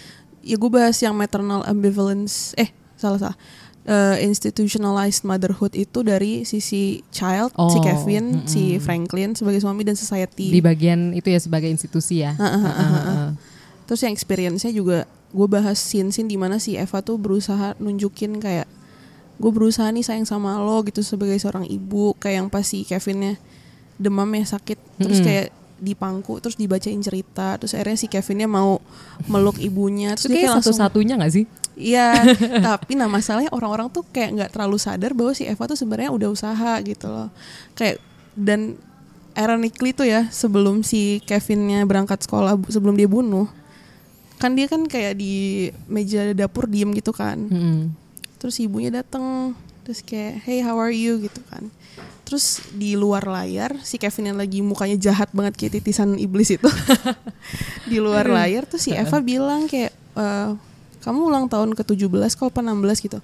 Ya 0.46 0.54
gue 0.54 0.70
bahas 0.70 0.96
yang 1.02 1.14
maternal 1.18 1.66
ambivalence. 1.66 2.54
Eh 2.54 2.70
salah 2.94 3.18
salah. 3.18 3.38
Eh, 3.86 4.18
institutionalized 4.26 5.22
motherhood 5.22 5.70
itu 5.78 6.02
dari 6.02 6.42
sisi 6.42 7.06
child, 7.14 7.54
si 7.54 7.78
Oh, 7.78 7.84
Kevin, 7.86 8.42
mm-mm. 8.42 8.50
si 8.50 8.82
Franklin 8.82 9.38
sebagai 9.38 9.62
suami 9.62 9.86
dan 9.86 9.94
society. 9.94 10.50
Di 10.50 10.58
bagian 10.58 11.14
itu 11.14 11.30
ya 11.30 11.38
sebagai 11.38 11.70
institusi 11.70 12.18
ya. 12.18 12.34
Heeh, 12.34 12.50
heeh, 12.50 12.66
Heeh, 12.66 12.90
heeh. 12.90 13.04
heeh. 13.14 13.30
Terus 13.86 14.02
yang 14.02 14.10
experience-nya 14.10 14.74
juga 14.74 15.06
gue 15.30 15.46
bahas 15.46 15.78
scene-scene 15.78 16.26
di 16.26 16.34
mana 16.34 16.58
si 16.58 16.74
Eva 16.74 16.98
tuh 16.98 17.14
berusaha 17.14 17.78
nunjukin 17.78 18.42
kayak 18.42 18.66
gue 19.38 19.50
berusaha 19.54 19.86
nih 19.94 20.02
sayang 20.02 20.26
sama 20.26 20.58
lo 20.58 20.82
gitu 20.82 21.06
sebagai 21.06 21.38
seorang 21.38 21.70
ibu 21.70 22.10
kayak 22.18 22.42
yang 22.42 22.48
pas 22.50 22.66
si 22.66 22.82
Kevinnya 22.82 23.38
demamnya 24.02 24.48
sakit 24.48 24.98
terus 24.98 25.20
kayak 25.22 25.46
dipangku 25.76 26.40
terus 26.40 26.56
dibacain 26.56 26.98
cerita 27.04 27.60
terus 27.60 27.76
akhirnya 27.76 28.00
si 28.00 28.08
Kevinnya 28.08 28.48
mau 28.48 28.80
meluk 29.28 29.60
ibunya 29.60 30.16
terus 30.16 30.32
Itu 30.32 30.40
kayak 30.40 30.58
satu-satunya 30.58 31.20
gak 31.20 31.32
sih? 31.36 31.44
Iya, 31.76 32.16
tapi 32.72 32.96
nah 32.96 33.06
masalahnya 33.06 33.52
orang-orang 33.52 33.92
tuh 33.92 34.02
kayak 34.08 34.30
nggak 34.32 34.50
terlalu 34.56 34.80
sadar 34.80 35.12
bahwa 35.12 35.36
si 35.36 35.44
Eva 35.44 35.68
tuh 35.68 35.76
sebenarnya 35.76 36.08
udah 36.08 36.28
usaha 36.32 36.72
gitu 36.80 37.06
loh. 37.12 37.28
Kayak 37.76 38.00
dan 38.32 38.80
ironically 39.36 39.92
tuh 39.92 40.08
ya 40.08 40.32
sebelum 40.32 40.80
si 40.80 41.20
Kevinnya 41.28 41.84
berangkat 41.84 42.24
sekolah 42.24 42.56
sebelum 42.72 42.96
dia 42.96 43.04
bunuh, 43.04 43.44
kan 44.40 44.56
dia 44.56 44.64
kan 44.72 44.88
kayak 44.88 45.20
di 45.20 45.68
meja 45.86 46.32
dapur 46.32 46.64
diem 46.64 46.96
gitu 46.96 47.12
kan. 47.12 47.36
Mm-mm. 47.36 47.92
Terus 48.40 48.56
ibunya 48.64 48.88
datang 48.88 49.52
terus 49.84 50.02
kayak 50.02 50.42
hey 50.48 50.64
how 50.64 50.80
are 50.80 50.90
you 50.90 51.20
gitu 51.20 51.44
kan. 51.52 51.68
Terus 52.26 52.58
di 52.74 52.98
luar 52.98 53.22
layar 53.22 53.78
si 53.86 54.00
Kevin 54.00 54.34
yang 54.34 54.38
lagi 54.40 54.58
mukanya 54.58 54.98
jahat 54.98 55.30
banget 55.30 55.54
kayak 55.60 55.78
titisan 55.78 56.16
iblis 56.16 56.50
itu. 56.50 56.66
di 57.92 58.00
luar 58.00 58.26
layar 58.26 58.64
tuh 58.64 58.80
si 58.80 58.90
Eva 58.96 59.20
bilang 59.22 59.68
kayak 59.70 59.92
"Eh, 60.16 60.50
kamu 61.06 61.18
ulang 61.22 61.46
tahun 61.46 61.70
ke-17 61.72 62.10
kalau 62.34 62.50
apa 62.50 62.60
16 62.60 63.06
gitu. 63.06 63.18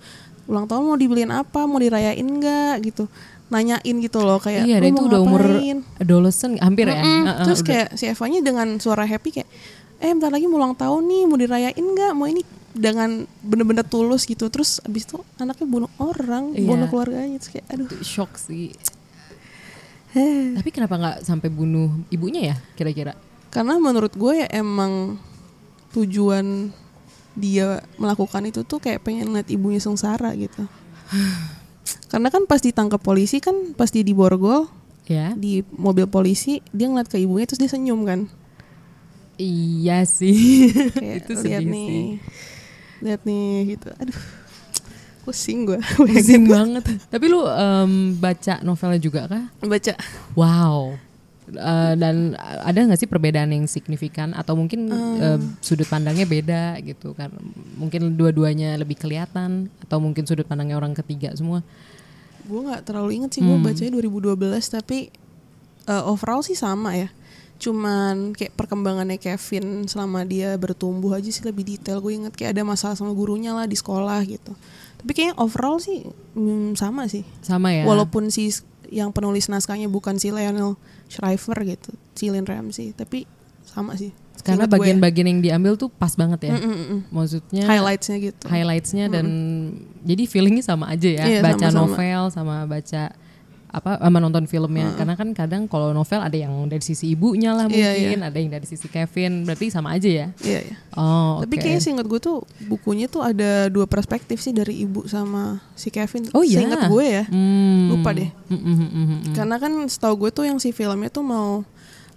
Ulang 0.47 0.64
tahun 0.64 0.83
mau 0.85 0.95
dibeliin 0.95 1.29
apa? 1.29 1.66
Mau 1.66 1.77
dirayain 1.77 2.23
enggak 2.23 2.79
gitu. 2.85 3.11
Nanyain 3.47 3.83
gitu 3.99 4.23
loh 4.23 4.38
kayak 4.38 4.64
iya, 4.64 4.79
"Lu 4.79 4.87
dan 4.87 4.92
itu 4.95 5.03
udah 5.05 5.21
umur 5.21 5.42
ngapain?" 5.45 5.79
adolescent 5.99 6.55
hampir 6.57 6.87
ya. 6.87 6.97
Mm-mm. 6.97 7.23
Heeh, 7.27 7.45
Terus 7.45 7.61
udah. 7.61 7.68
kayak 7.68 7.88
si 7.95 8.05
Evanya 8.07 8.40
dengan 8.40 8.68
suara 8.79 9.03
happy 9.03 9.31
kayak 9.35 9.49
eh 9.99 10.11
bentar 10.11 10.31
lagi 10.31 10.47
mau 10.47 10.57
ulang 10.57 10.73
tahun 10.73 11.03
nih 11.05 11.23
mau 11.27 11.37
dirayain 11.37 11.79
nggak 11.85 12.12
mau 12.12 12.27
ini 12.27 12.42
dengan 12.73 13.23
bener-bener 13.38 13.85
tulus 13.85 14.25
gitu 14.25 14.49
terus 14.49 14.81
abis 14.81 15.05
itu 15.05 15.21
anaknya 15.37 15.68
bunuh 15.68 15.90
orang 16.01 16.57
Iya. 16.57 16.64
bunuh 16.64 16.87
keluarganya 16.88 17.37
terus 17.37 17.53
kayak 17.53 17.66
aduh 17.68 17.87
shock 18.01 18.35
sih. 18.37 18.73
Tapi 20.12 20.68
kenapa 20.68 20.95
nggak 20.97 21.16
sampai 21.23 21.49
bunuh 21.49 21.88
ibunya 22.09 22.53
ya 22.53 22.57
kira-kira? 22.73 23.12
karena 23.49 23.77
menurut 23.77 24.16
gue 24.16 24.33
ya 24.40 24.49
emang 24.49 25.21
tujuan 25.92 26.73
dia 27.33 27.81
melakukan 27.97 28.45
itu 28.45 28.61
tuh 28.62 28.77
kayak 28.77 29.01
pengen 29.01 29.33
lihat 29.33 29.49
ibunya 29.49 29.79
sengsara 29.79 30.33
gitu 30.35 30.64
karena 32.09 32.29
kan 32.29 32.45
pas 32.45 32.61
ditangkap 32.61 33.01
polisi 33.01 33.40
kan 33.40 33.73
pas 33.73 33.88
dia 33.88 34.03
di 34.03 34.12
borgol 34.12 34.68
Ya. 35.03 35.35
di 35.35 35.66
mobil 35.75 36.07
polisi 36.07 36.62
dia 36.71 36.87
ngeliat 36.87 37.11
ke 37.11 37.18
ibunya 37.18 37.42
terus 37.42 37.59
dia 37.59 37.66
senyum 37.66 38.07
kan 38.07 38.31
Iya 39.35 40.07
sih. 40.07 40.71
kayak 40.95 41.27
itu 41.27 41.33
lihat 41.42 41.62
nih 41.66 41.88
sih. 41.90 42.05
lihat 43.03 43.21
nih 43.27 43.49
gitu 43.75 43.90
aduh 43.92 44.21
pusing 45.23 45.66
gue 45.66 45.79
Pusing 45.99 46.47
banget. 46.47 46.83
Tapi 47.07 47.25
lu 47.27 47.42
em, 47.42 48.14
baca 48.14 48.62
novelnya 48.62 48.99
juga 48.99 49.27
kah? 49.27 49.45
baca 49.61 49.92
Wow. 50.35 50.95
Eh, 51.53 51.95
dan 52.01 52.33
ada 52.41 52.79
nggak 52.81 53.01
sih 53.01 53.11
perbedaan 53.11 53.53
yang 53.53 53.69
signifikan? 53.69 54.33
Atau 54.33 54.57
mungkin 54.57 54.88
eh, 55.21 55.38
sudut 55.61 55.85
pandangnya 55.87 56.25
beda 56.25 56.81
gitu 56.81 57.12
kan? 57.12 57.29
Mungkin 57.77 58.17
dua-duanya 58.17 58.81
lebih 58.81 58.97
kelihatan 58.97 59.69
atau 59.85 60.01
mungkin 60.01 60.25
sudut 60.25 60.49
pandangnya 60.49 60.81
orang 60.81 60.97
ketiga 60.97 61.33
semua. 61.37 61.61
gue 62.43 62.59
nggak 62.59 62.91
terlalu 62.91 63.23
inget 63.23 63.38
sih 63.38 63.43
gue 63.47 63.55
bacanya 63.55 64.03
2012 64.03 64.35
tapi 64.75 65.15
uh, 65.87 66.11
overall 66.11 66.43
sih 66.43 66.59
sama 66.59 66.99
ya. 66.99 67.09
Cuman 67.62 68.35
kayak 68.35 68.59
perkembangannya 68.59 69.23
Kevin 69.23 69.87
selama 69.87 70.27
dia 70.27 70.59
bertumbuh 70.59 71.15
aja 71.15 71.31
sih 71.31 71.47
lebih 71.47 71.62
detail. 71.62 72.03
Gue 72.03 72.19
inget 72.19 72.35
kayak 72.35 72.59
ada 72.59 72.67
masalah 72.67 72.99
sama 72.99 73.15
gurunya 73.15 73.55
lah 73.55 73.71
di 73.71 73.79
sekolah 73.79 74.19
gitu. 74.27 74.59
Tapi 74.99 75.11
kayaknya 75.15 75.38
overall 75.38 75.79
sih 75.79 76.03
mm, 76.35 76.75
sama 76.75 77.07
sih. 77.07 77.23
Sama 77.47 77.71
ya. 77.71 77.87
walaupun 77.87 78.35
si 78.35 78.51
yang 78.92 79.09
penulis 79.11 79.48
naskahnya 79.48 79.88
bukan 79.88 80.20
si 80.20 80.28
Lionel 80.28 80.76
Shriver 81.09 81.57
gitu 81.64 81.90
si 82.12 82.28
Lynn 82.28 82.44
Ramsey 82.44 82.92
tapi 82.92 83.24
sama 83.64 83.96
sih 83.96 84.12
Karena 84.42 84.66
ya. 84.66 84.74
bagian-bagian 84.74 85.28
yang 85.28 85.40
diambil 85.44 85.78
tuh 85.78 85.87
pas 85.87 86.11
banget 86.18 86.50
ya. 86.50 86.57
Mm, 86.59 86.64
mm, 86.66 86.74
mm. 86.74 87.00
Maksudnya 87.14 87.62
highlightsnya 87.68 88.16
gitu 88.18 88.44
highlightsnya 88.50 89.07
dan 89.07 89.26
jadi 90.02 90.22
feelingnya 90.26 90.64
sama 90.66 90.90
aja 90.90 91.07
ya. 91.07 91.24
Iya, 91.31 91.40
baca 91.46 91.68
sama-sama. 91.70 91.78
novel 91.78 92.22
sama 92.33 92.57
baca 92.66 93.02
apa 93.72 93.96
sama 93.96 94.20
nonton 94.20 94.44
filmnya. 94.44 94.92
Karena 94.92 95.16
kan 95.16 95.32
kadang 95.32 95.64
kalau 95.64 95.96
novel 95.96 96.20
ada 96.20 96.37
yang 96.37 96.52
dari 96.68 96.85
sisi 96.85 97.16
ibunya 97.16 97.56
lah 97.56 97.72
Iya, 97.72 97.96
mungkin, 97.96 98.20
ada 98.20 98.37
yang 98.37 98.52
dari 98.52 98.66
sisi 98.68 98.85
Kevin. 98.87 99.48
Berarti 99.48 99.72
sama 99.72 99.96
aja 99.96 100.06
ya. 100.06 100.28
iya 100.44 100.61
iya 100.61 100.76
Oh, 100.92 101.40
Tapi 101.40 101.56
oke. 101.56 101.61
kayaknya 101.64 101.80
seingat 101.80 102.04
gue 102.04 102.20
tuh 102.20 102.44
bukunya 102.68 103.08
tuh 103.08 103.24
ada 103.24 103.72
dua 103.72 103.88
perspektif 103.88 104.44
sih 104.44 104.52
dari 104.52 104.85
ibu 104.85 105.08
sama 105.08 105.64
si 105.72 105.88
Kevin. 105.88 106.28
Oh 106.37 106.44
iya. 106.44 106.61
Seingat 106.61 106.92
gue 106.92 107.04
ya. 107.04 107.24
Hmm. 107.32 107.96
Lupa 107.96 108.12
deh. 108.12 108.28
Mm, 108.52 108.61
mm, 108.61 108.88
mm. 108.92 109.18
Karena 109.32 109.56
kan 109.56 109.72
setahu 109.88 110.28
gue 110.28 110.30
tuh 110.37 110.44
yang 110.44 110.61
si 110.61 110.76
filmnya 110.76 111.08
tuh 111.08 111.24
mau 111.24 111.64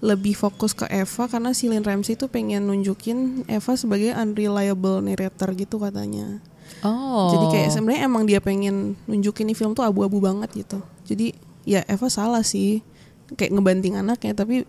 lebih 0.04 0.36
fokus 0.36 0.76
ke 0.76 0.84
Eva 0.92 1.24
karena 1.32 1.56
si 1.56 1.72
Lynn 1.72 1.88
Ramsey 1.88 2.20
tuh 2.20 2.28
pengen 2.28 2.68
nunjukin 2.68 3.48
Eva 3.48 3.74
sebagai 3.80 4.12
unreliable 4.12 5.00
narrator 5.00 5.56
gitu 5.56 5.80
katanya. 5.80 6.44
Oh. 6.84 7.32
Jadi 7.32 7.46
kayak 7.56 7.70
sebenarnya 7.72 8.02
emang 8.06 8.28
dia 8.28 8.44
pengen 8.44 9.00
nunjukin 9.08 9.48
nih 9.48 9.58
film 9.58 9.72
tuh 9.72 9.88
abu-abu 9.88 10.20
banget 10.20 10.52
gitu. 10.52 10.84
Jadi 11.08 11.34
ya 11.66 11.82
Eva 11.90 12.08
salah 12.08 12.46
sih 12.46 12.86
kayak 13.34 13.52
ngebanting 13.58 13.98
anaknya 13.98 14.38
tapi 14.38 14.64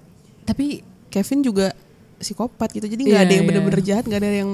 tapi 0.49 0.81
Kevin 1.13 1.45
juga 1.45 1.77
psikopat 2.17 2.73
gitu. 2.73 2.89
Jadi 2.89 3.13
nggak 3.13 3.21
Iya, 3.21 3.27
ada 3.29 3.35
yang 3.37 3.45
iya. 3.45 3.51
bener-bener 3.53 3.81
jahat, 3.85 4.05
nggak 4.09 4.21
ada 4.25 4.33
yang 4.33 4.53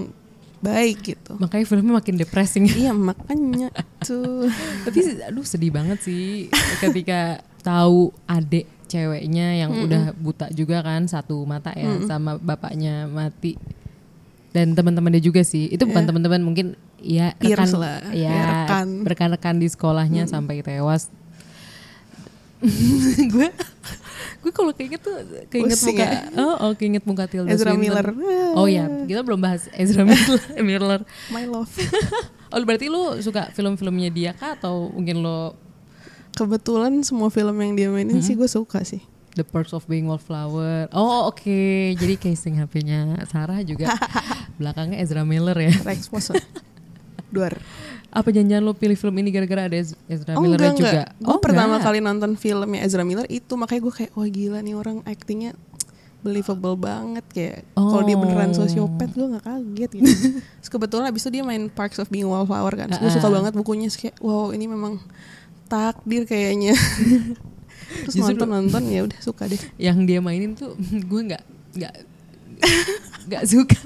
baik 0.63 0.99
gitu. 1.03 1.35
makanya 1.43 1.67
filmnya 1.67 1.95
makin 1.99 2.15
depressing. 2.15 2.71
iya 2.71 2.95
makanya 2.95 3.75
tuh. 3.99 4.47
tapi 4.87 4.99
aduh 5.27 5.43
sedih 5.43 5.75
banget 5.75 5.99
sih 6.07 6.47
ketika 6.79 7.43
tahu 7.67 8.15
adik 8.31 8.71
ceweknya 8.87 9.59
yang 9.59 9.75
udah 9.75 10.15
buta 10.15 10.55
juga 10.55 10.79
kan 10.87 11.11
satu 11.11 11.43
mata 11.43 11.75
ya 11.75 12.07
sama 12.07 12.39
bapaknya 12.39 13.11
mati 13.11 13.59
dan 14.55 14.77
teman-teman 14.79 15.17
dia 15.19 15.25
juga 15.25 15.43
sih 15.43 15.67
itu 15.67 15.83
bukan 15.83 16.05
teman-teman 16.07 16.45
mungkin 16.45 16.67
ya 17.01 17.35
rekan 17.41 17.67
lah, 17.83 17.99
ya, 18.15 18.31
ya, 18.31 18.45
rekan. 18.47 18.89
rekan-rekan 19.03 19.57
di 19.59 19.67
sekolahnya 19.67 20.31
sampai 20.31 20.63
tewas 20.63 21.11
gue 23.35 23.49
gue 24.43 24.53
kalau 24.55 24.75
keinget 24.75 25.03
tuh 25.03 25.15
keinget 25.51 25.79
muka 25.79 26.07
ya? 26.07 26.21
oh, 26.39 26.55
oh 26.67 26.73
keinget 26.75 27.05
muka 27.07 27.31
Tilda 27.31 27.51
Ezra 27.51 27.75
Swinton. 27.75 27.83
Miller. 27.83 28.07
oh 28.59 28.67
ya 28.67 28.87
kita 29.07 29.23
belum 29.23 29.39
bahas 29.39 29.71
Ezra 29.75 30.03
Miller, 30.11 30.43
Miller. 30.63 31.01
My 31.31 31.47
love. 31.47 31.71
oh 32.53 32.59
berarti 32.63 32.87
lu 32.91 33.19
suka 33.23 33.51
film-filmnya 33.55 34.11
dia 34.11 34.31
kah 34.35 34.59
atau 34.59 34.91
mungkin 34.91 35.23
lo 35.23 35.55
Kebetulan 36.33 37.05
semua 37.05 37.29
film 37.29 37.53
yang 37.61 37.73
dia 37.77 37.89
mainin 37.93 38.25
sih 38.25 38.33
gue 38.33 38.49
suka 38.49 38.81
sih. 38.89 39.05
The 39.37 39.45
Perks 39.45 39.77
of 39.77 39.85
Being 39.85 40.09
Wallflower. 40.09 40.89
Oh 40.93 41.29
oke, 41.29 41.61
jadi 41.93 42.17
casing 42.17 42.57
HP-nya 42.57 43.21
Sarah 43.29 43.61
juga 43.61 43.93
belakangnya 44.61 45.01
Ezra 45.01 45.29
Miller 45.29 45.57
ya. 45.57 45.73
Rex 45.85 46.09
Poson. 46.09 46.41
Duar. 47.33 47.57
Apa 48.13 48.29
janjian 48.29 48.61
lo 48.61 48.73
pilih 48.73 48.93
film 48.93 49.17
ini 49.17 49.29
gara-gara 49.29 49.65
ada 49.65 49.75
Ez- 49.75 49.97
Ezra 50.07 50.37
Oh 50.37 50.45
Miller 50.45 50.61
enggak 50.61 50.77
juga? 50.77 50.91
enggak. 50.93 51.09
Gue 51.19 51.29
oh, 51.29 51.41
pertama 51.41 51.75
enggak. 51.75 51.87
kali 51.87 51.99
nonton 51.99 52.31
filmnya 52.35 52.81
Ezra 52.81 53.03
Miller 53.03 53.25
itu 53.27 53.53
makanya 53.55 53.81
gue 53.81 53.95
kayak 53.95 54.13
wah 54.13 54.29
gila 54.29 54.59
nih 54.61 54.75
orang 54.75 55.01
actingnya 55.03 55.57
believable 56.19 56.77
banget 56.77 57.25
kayak 57.27 57.57
kalau 57.75 58.03
dia 58.03 58.15
beneran 58.15 58.53
Oh. 58.53 58.59
sosiopat 58.59 59.11
gue 59.11 59.27
nggak 59.27 59.43
kaget 59.43 59.91
gitu. 59.93 60.07
Terus 60.61 60.71
kebetulan 60.71 61.09
abis 61.09 61.21
itu 61.21 61.31
dia 61.31 61.43
main 61.43 61.67
Parks 61.67 61.99
of 61.99 62.07
Being 62.07 62.27
Wallflower 62.27 62.75
kan. 62.77 62.93
Gue 62.93 63.11
suka 63.11 63.27
Ah. 63.27 63.33
banget 63.33 63.53
bukunya 63.53 63.89
kayak 63.89 64.21
wow 64.21 64.51
ini 64.51 64.65
memang 64.67 65.01
takdir 65.67 66.23
kayaknya. 66.23 66.77
Terus 68.05 68.15
Justru- 68.15 68.39
nonton 68.39 68.49
nonton 68.69 68.83
ya 68.87 69.03
udah 69.03 69.19
suka 69.19 69.45
deh. 69.47 69.59
Yang 69.77 69.99
dia 70.05 70.19
mainin 70.19 70.53
tuh 70.53 70.77
gue 71.11 71.21
nggak 71.25 71.43
nggak 71.75 71.95
nggak 73.27 73.45
suka. 73.45 73.81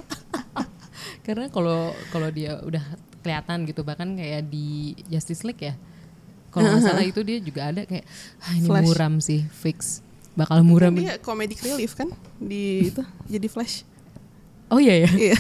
Karena 1.23 1.47
kalau 1.49 1.91
kalau 2.09 2.29
dia 2.29 2.59
udah 2.61 2.83
kelihatan 3.27 3.67
gitu 3.67 3.83
bahkan 3.83 4.15
kayak 4.15 4.47
di 4.47 4.95
Justice 5.11 5.43
League 5.43 5.59
ya. 5.59 5.75
Kalau 6.55 6.71
nggak 6.73 6.85
salah 6.87 7.05
itu 7.05 7.21
dia 7.27 7.43
juga 7.43 7.75
ada 7.75 7.83
kayak 7.85 8.07
ah, 8.41 8.55
ini 8.55 8.69
Flash. 8.71 8.87
muram 8.87 9.15
sih 9.19 9.43
fix 9.51 10.01
bakal 10.39 10.63
muram. 10.63 10.95
Dia 10.95 11.19
comedic 11.19 11.61
relief 11.67 11.99
kan 11.99 12.09
di 12.39 12.95
itu 12.95 13.03
jadi 13.27 13.47
Flash. 13.51 13.83
Oh 14.71 14.79
iya 14.79 15.05
ya. 15.05 15.11
Iya. 15.11 15.39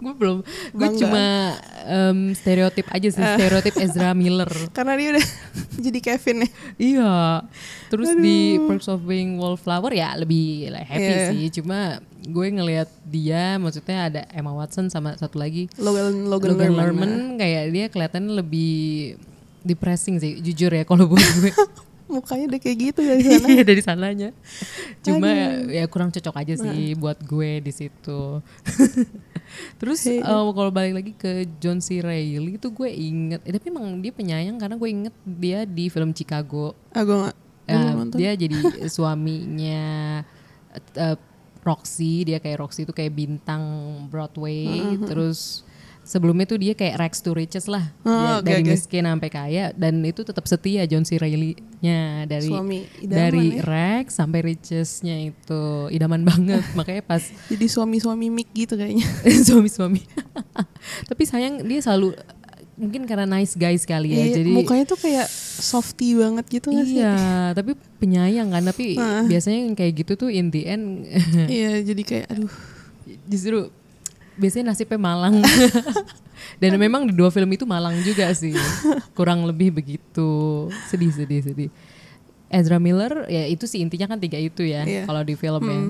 Gue 0.00 0.14
belum 0.16 0.38
gue 0.72 0.88
cuma 0.96 1.54
em, 1.84 2.32
stereotip 2.32 2.88
aja 2.88 3.08
sih 3.08 3.20
stereotip 3.20 3.76
Ezra 3.76 4.10
Miller. 4.18 4.48
Karena 4.72 4.96
dia 4.96 5.08
udah 5.14 5.26
jadi 5.84 5.98
Kevin 6.00 6.36
ya. 6.42 6.50
iya. 6.76 7.12
Terus 7.86 8.16
di 8.16 8.56
Perks 8.60 8.88
of 8.88 9.02
Being 9.02 9.36
Wallflower 9.36 9.90
ya 9.90 10.16
lebih 10.16 10.70
like, 10.70 10.86
happy 10.86 11.04
Iya. 11.06 11.28
sih. 11.30 11.44
Cuma 11.60 12.00
gue 12.20 12.46
ngelihat 12.48 12.88
dia 13.02 13.56
maksudnya 13.56 13.98
ada 14.06 14.20
Emma 14.30 14.52
Watson 14.52 14.88
sama 14.88 15.16
satu 15.16 15.36
lagi 15.36 15.72
Logan 15.76 16.28
Logan, 16.28 16.52
Logan 16.52 16.72
Lerman. 16.72 16.76
Lerman 16.76 17.12
kayak 17.36 17.64
dia 17.70 17.86
kelihatannya 17.88 18.32
lebih 18.36 18.72
depressing 19.60 20.16
sih 20.16 20.40
jujur 20.40 20.68
ya 20.70 20.84
kalau 20.84 21.04
buat 21.04 21.20
gue 21.40 21.52
Mukanya 22.10 22.44
udah 22.50 22.60
kayak 22.60 22.78
gitu 22.90 23.00
dari 23.00 23.22
sana. 23.30 23.46
Iya 23.46 23.62
dari 23.62 23.82
sananya. 23.82 24.28
Cuma 25.00 25.30
ya 25.70 25.84
kurang 25.86 26.10
cocok 26.10 26.34
aja 26.36 26.54
sih 26.58 26.98
buat 26.98 27.22
gue 27.22 27.62
di 27.62 27.72
situ. 27.72 28.42
Terus 29.80 30.00
eh, 30.06 30.22
kalau 30.22 30.70
balik 30.70 30.94
lagi 30.94 31.12
ke 31.14 31.46
John 31.58 31.82
C. 31.82 31.98
Reilly 32.02 32.58
itu 32.58 32.70
gue 32.70 32.86
inget, 32.86 33.40
eh, 33.42 33.50
tapi 33.54 33.66
emang 33.70 33.98
dia 33.98 34.12
penyayang 34.14 34.56
karena 34.58 34.78
gue 34.78 34.88
inget 34.90 35.14
dia 35.26 35.66
di 35.66 35.90
film 35.90 36.14
Chicago 36.14 36.74
Ah 36.94 37.02
gue 37.02 37.16
gak. 37.18 37.36
Nonton. 37.70 38.18
dia 38.18 38.34
jadi 38.34 38.54
suaminya 38.94 39.82
eh, 40.74 41.16
Roxy 41.62 42.26
dia 42.26 42.38
kayak 42.42 42.62
Roxy 42.62 42.82
itu 42.88 42.94
kayak 42.94 43.12
bintang 43.14 43.62
Broadway 44.10 44.96
terus 45.06 45.62
sebelumnya 46.10 46.42
tuh 46.44 46.58
dia 46.58 46.74
kayak 46.74 46.98
Rex 46.98 47.22
to 47.22 47.30
Riches 47.30 47.64
lah 47.64 47.94
Oh, 48.02 48.10
Dia 48.10 48.34
oke, 48.36 48.46
dari 48.50 48.62
oke. 48.62 48.70
miskin 48.72 49.04
sampai 49.04 49.30
kaya 49.30 49.64
dan 49.72 50.02
itu 50.02 50.20
tetap 50.20 50.42
setia 50.44 50.82
John 50.84 51.02
C 51.02 51.14
Reilly-nya 51.14 52.00
dari 52.26 52.44
Suami 52.44 52.82
idaman 52.98 53.14
dari 53.14 53.46
ya. 53.52 53.62
Rex 53.62 54.06
sampai 54.12 54.40
Riches-nya 54.44 55.16
itu 55.24 55.62
idaman 55.88 56.22
banget 56.22 56.66
makanya 56.74 57.06
pas 57.06 57.22
Jadi 57.46 57.62
suami-suami 57.64 58.26
Mick 58.28 58.50
gitu 58.50 58.74
kayaknya. 58.74 59.06
suami-suami 59.46 60.02
tapi 61.08 61.22
sayang 61.22 61.62
dia 61.62 61.78
selalu 61.78 62.18
mungkin 62.74 63.04
karena 63.04 63.28
nice 63.28 63.54
guys 63.54 63.84
kali 63.84 64.10
ya 64.10 64.24
Iya, 64.24 64.34
jadi 64.36 64.50
mukanya 64.50 64.84
tuh 64.84 64.96
kayak 64.96 65.28
softy 65.60 66.16
banget 66.16 66.48
gitu 66.50 66.72
gak 66.72 66.82
sih? 66.82 66.96
Iya, 66.96 67.14
tapi 67.52 67.76
penyayang 68.00 68.48
kan. 68.48 68.64
Tapi 68.64 68.96
Heeh. 68.96 69.24
biasanya 69.28 69.58
yang 69.62 69.76
kayak 69.76 69.92
gitu 69.94 70.12
tuh 70.16 70.28
in 70.28 70.48
the 70.48 70.64
end 70.64 71.04
Iya, 71.46 71.84
jadi 71.84 72.02
kayak 72.02 72.26
aduh. 72.26 72.48
justru 73.26 73.68
biasanya 74.40 74.72
nasibnya 74.72 74.96
malang. 74.96 75.44
Dan 76.60 76.80
memang 76.80 77.04
di 77.04 77.12
dua 77.12 77.28
film 77.28 77.52
itu 77.52 77.68
malang 77.68 77.94
juga 78.00 78.32
sih. 78.32 78.56
Kurang 79.12 79.44
lebih 79.44 79.76
begitu. 79.76 80.66
Sedih, 80.88 81.12
sedih, 81.12 81.44
sedih. 81.44 81.70
Ezra 82.50 82.82
Miller 82.82 83.30
ya 83.30 83.46
itu 83.46 83.62
sih 83.68 83.78
intinya 83.78 84.10
kan 84.10 84.18
tiga 84.18 84.34
itu 84.34 84.66
ya 84.66 84.82
Iya. 84.82 85.06
kalau 85.06 85.22
di 85.22 85.38
film 85.38 85.62
ya. 85.62 85.80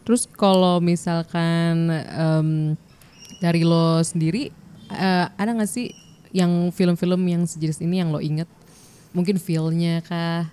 Terus 0.00 0.24
kalau 0.24 0.80
misalkan 0.80 1.92
em, 1.92 2.48
dari 3.36 3.60
lo 3.60 4.00
sendiri 4.00 4.48
eh, 4.88 5.26
ada 5.28 5.50
nggak 5.52 5.68
sih 5.68 5.92
yang 6.32 6.72
film-film 6.72 7.20
yang 7.28 7.42
sejenis 7.44 7.84
ini 7.84 8.00
yang 8.00 8.08
lo 8.08 8.22
inget? 8.22 8.48
Mungkin 9.12 9.36
feel-nya 9.36 10.00
kah? 10.00 10.48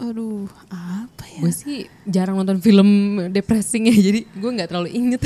Aduh, 0.00 0.48
apa 0.72 1.24
ya? 1.28 1.38
Gue 1.44 1.52
sih 1.52 1.78
jarang 2.08 2.40
nonton 2.40 2.58
film 2.58 2.88
depressing 3.28 3.86
ya, 3.86 3.94
jadi 4.08 4.24
gue 4.24 4.50
nggak 4.56 4.72
terlalu 4.72 4.88
inget. 4.88 5.20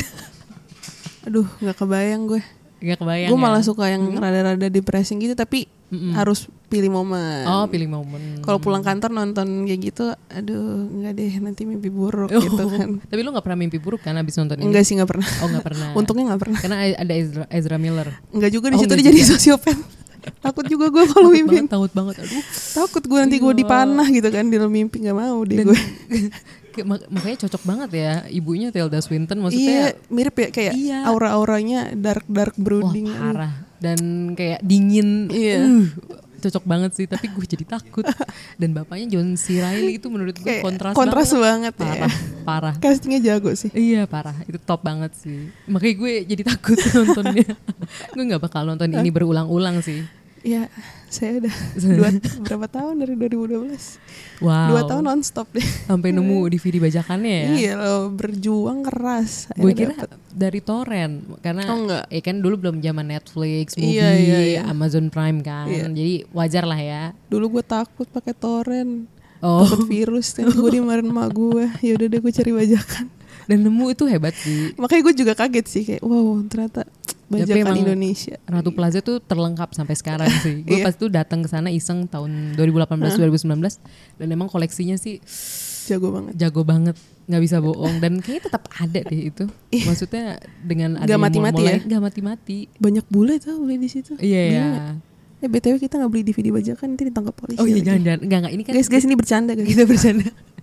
Aduh, 1.26 1.46
nggak 1.58 1.76
kebayang 1.76 2.22
gue. 2.26 2.42
Gak 2.76 3.00
kebayang 3.00 3.28
Gue 3.28 3.38
ya. 3.38 3.42
malah 3.42 3.62
suka 3.62 3.88
yang 3.88 4.04
rada-rada 4.12 4.68
depressing 4.68 5.16
gitu, 5.18 5.32
tapi 5.32 5.64
harus 6.12 6.44
pilih 6.66 6.92
momen. 6.92 7.46
Oh 7.46 7.64
pilih 7.64 7.88
momen. 7.88 8.42
Kalau 8.42 8.58
pulang 8.58 8.82
kantor 8.82 9.08
nonton 9.08 9.64
kayak 9.64 9.80
gitu, 9.86 10.04
aduh 10.28 10.84
nggak 10.92 11.12
deh 11.14 11.32
nanti 11.40 11.62
mimpi 11.62 11.88
buruk 11.88 12.28
Oh, 12.28 12.36
gitu 12.36 12.68
kan. 12.68 12.98
Tapi 13.10 13.20
lu 13.22 13.30
gak 13.30 13.40
pernah 13.40 13.54
mimpi 13.56 13.78
buruk 13.78 14.02
kan 14.02 14.12
abis 14.14 14.36
nonton 14.36 14.58
ini? 14.58 14.66
Enggak 14.66 14.82
sih 14.82 14.92
nggak 14.92 15.08
pernah. 15.08 15.28
Oh 15.40 15.48
gak 15.48 15.64
pernah. 15.64 15.88
Untungnya 15.98 16.24
nggak 16.28 16.40
pernah. 16.42 16.58
Karena 16.58 16.76
ada 16.90 17.12
Ezra, 17.12 17.44
Ezra 17.48 17.76
Miller. 17.76 18.12
Enggak 18.28 18.50
juga 18.50 18.66
di 18.68 18.76
Oh, 18.76 18.80
situ 18.82 18.92
nggak 18.92 19.00
dia 19.00 19.08
jadi 19.08 19.20
sosiopat. 19.24 19.76
Takut 20.44 20.64
juga 20.66 20.90
gue 20.90 21.04
kalau 21.06 21.30
mimpi. 21.30 21.54
banget, 21.56 21.70
takut 21.70 21.92
banget. 21.94 22.14
Aduh. 22.18 22.42
Takut 22.76 23.02
gue 23.02 23.18
nanti 23.18 23.36
gue 23.38 23.52
dipanah 23.56 24.06
gitu 24.10 24.28
kan 24.28 24.44
di 24.44 24.58
dalam 24.58 24.68
mimpi 24.68 25.00
nggak 25.00 25.16
mau 25.16 25.38
deh 25.42 25.54
Dan 25.54 25.70
gue. 25.70 25.80
Makanya 26.84 27.38
cocok 27.46 27.62
banget 27.62 27.90
ya 27.92 28.12
ibunya 28.28 28.68
Tilda 28.68 28.98
Swinton 28.98 29.38
Iya, 29.38 29.44
maksudnya 29.44 29.80
mirip 30.08 30.36
ya 30.36 30.48
kayak 30.50 30.74
Iya. 30.74 30.98
aura-auranya 31.06 31.94
dark 31.94 32.26
dark 32.26 32.52
wah 32.52 32.64
brooding. 32.64 33.08
parah 33.08 33.52
dan 33.78 33.98
kayak 34.32 34.60
dingin. 34.60 35.28
Iya. 35.28 35.56
Uh, 35.62 35.86
cocok 36.36 36.64
banget 36.64 36.90
sih 36.92 37.04
tapi 37.04 37.26
gue 37.26 37.42
jadi 37.42 37.64
takut. 37.66 38.04
Dan 38.54 38.72
bapaknya 38.72 39.08
John 39.10 39.34
C. 39.34 39.58
Reilly 39.58 39.96
itu 39.96 40.06
menurut 40.06 40.36
gue 40.36 40.60
kontras, 40.60 40.92
kontras 40.92 41.32
banget, 41.32 41.74
ya. 41.74 41.84
Parah, 41.84 42.12
parah. 42.44 42.74
Castingnya 42.76 43.20
jago 43.24 43.50
sih. 43.52 43.72
Iya 43.72 44.04
parah, 44.04 44.36
itu 44.44 44.56
top 44.56 44.80
banget 44.80 45.16
sih. 45.16 45.48
Makanya 45.64 45.94
gue 45.96 46.12
jadi 46.24 46.42
takut 46.46 46.76
nontonnya. 46.94 47.46
gue 48.12 48.22
nggak 48.22 48.42
bakal 48.42 48.64
nonton 48.64 48.88
ini 48.90 49.08
berulang-ulang 49.08 49.80
sih. 49.80 50.04
Iya, 50.46 50.70
saya 51.08 51.42
udah 51.42 51.54
dua, 51.82 52.08
berapa 52.40 52.66
tahun 52.70 53.02
dari 53.02 53.18
2012? 53.18 54.38
Wow. 54.38 54.68
Dua 54.70 54.82
tahun 54.86 55.02
nonstop 55.04 55.50
deh. 55.50 55.66
Sampai 55.84 56.14
nemu 56.14 56.46
DVD 56.54 56.78
bajakannya 56.78 57.34
ya. 57.34 57.48
Iya 57.50 57.72
loh, 57.74 58.02
berjuang 58.10 58.86
keras. 58.86 59.50
Gue 59.52 59.74
kira 59.74 59.90
dapet. 59.92 60.14
dari 60.30 60.60
torrent 60.60 61.14
karena 61.40 61.66
Oh, 61.66 61.82
enggak. 61.82 62.04
ya 62.06 62.20
kan 62.22 62.36
dulu 62.38 62.54
belum 62.56 62.76
zaman 62.78 63.06
Netflix, 63.08 63.74
Iya, 63.74 63.82
movie, 64.06 64.22
iya, 64.22 64.38
iya. 64.38 64.60
Amazon 64.64 65.10
Prime 65.10 65.42
kan. 65.42 65.66
Iya. 65.66 65.90
Jadi 65.90 66.14
wajar 66.30 66.62
lah 66.62 66.78
ya. 66.78 67.02
Dulu 67.26 67.58
gue 67.58 67.64
takut 67.66 68.06
pakai 68.06 68.30
torrent. 68.30 69.10
Oh. 69.42 69.66
Takut 69.66 69.90
virus, 69.90 70.30
nanti 70.32 70.54
gue 70.54 70.70
dimarahin 70.72 71.10
emak 71.10 71.28
gue. 71.28 71.64
Ya 71.82 71.92
udah 71.92 72.06
deh 72.06 72.20
gue 72.20 72.32
cari 72.32 72.52
bajakan. 72.54 73.06
Dan 73.46 73.62
nemu 73.62 73.84
itu 73.88 74.06
hebat 74.06 74.34
sih. 74.34 74.74
Makanya 74.74 75.02
gue 75.02 75.14
juga 75.16 75.32
kaget 75.34 75.66
sih 75.66 75.82
kayak 75.82 76.02
wow 76.02 76.38
ternyata 76.44 76.82
bajakan 77.28 77.56
emang 77.60 77.78
Indonesia. 77.80 78.36
Ratu 78.42 78.70
Plaza 78.70 78.98
tuh 79.00 79.18
terlengkap 79.18 79.70
sampai 79.70 79.92
sekarang 79.92 80.30
sih. 80.44 80.62
Gue 80.62 80.78
Iya. 80.78 80.84
pas 80.84 80.94
tuh 80.94 81.08
datang 81.08 81.40
ke 81.40 81.48
sana 81.48 81.68
iseng 81.68 82.04
tahun 82.04 82.54
2018 82.54 82.96
2019 83.16 83.78
dan 84.14 84.26
emang 84.28 84.46
koleksinya 84.46 84.94
sih 84.94 85.18
Jago 85.86 86.10
banget. 86.10 86.34
jago 86.36 86.62
banget 86.62 86.96
nggak 87.24 87.38
bisa 87.40 87.58
bohong 87.58 87.98
dan 87.98 88.18
kayaknya 88.18 88.42
tetap 88.44 88.66
ada 88.72 89.00
deh 89.00 89.22
itu 89.24 89.46
maksudnya 89.80 90.34
dengan 90.60 90.94
ada 90.96 91.06
Nggak 91.06 91.20
mati-mati 91.20 91.62
ya? 91.62 91.76
nggak 91.80 92.02
mati-mati 92.02 92.58
Banyak 92.76 93.06
bule 93.06 93.34
tau 93.36 93.58
beli 93.60 93.78
di 93.78 93.88
situ. 93.88 94.14
iya 94.16 94.42
ya 94.44 94.50
Gila. 94.50 94.82
Eh 95.36 95.48
btw 95.48 95.74
kita 95.76 95.94
nggak 95.96 96.08
beli 96.08 96.22
DVD 96.22 96.50
bajakan 96.50 96.86
nanti 96.88 97.04
ditangkap 97.04 97.34
polisi. 97.34 97.58
oh 97.58 97.64
iya 97.64 97.76
lagi. 97.76 97.84
jangan 97.84 98.00
jangan 98.02 98.18
nggak 98.20 98.38
nggak 98.40 98.52
ini 98.52 98.62
kan 98.62 98.72
Guys 98.72 98.88
guys 98.88 99.04
ini 99.04 99.14
bercanda 99.14 99.52
guys. 99.52 99.66
kita 99.68 99.82
bercanda 99.84 100.26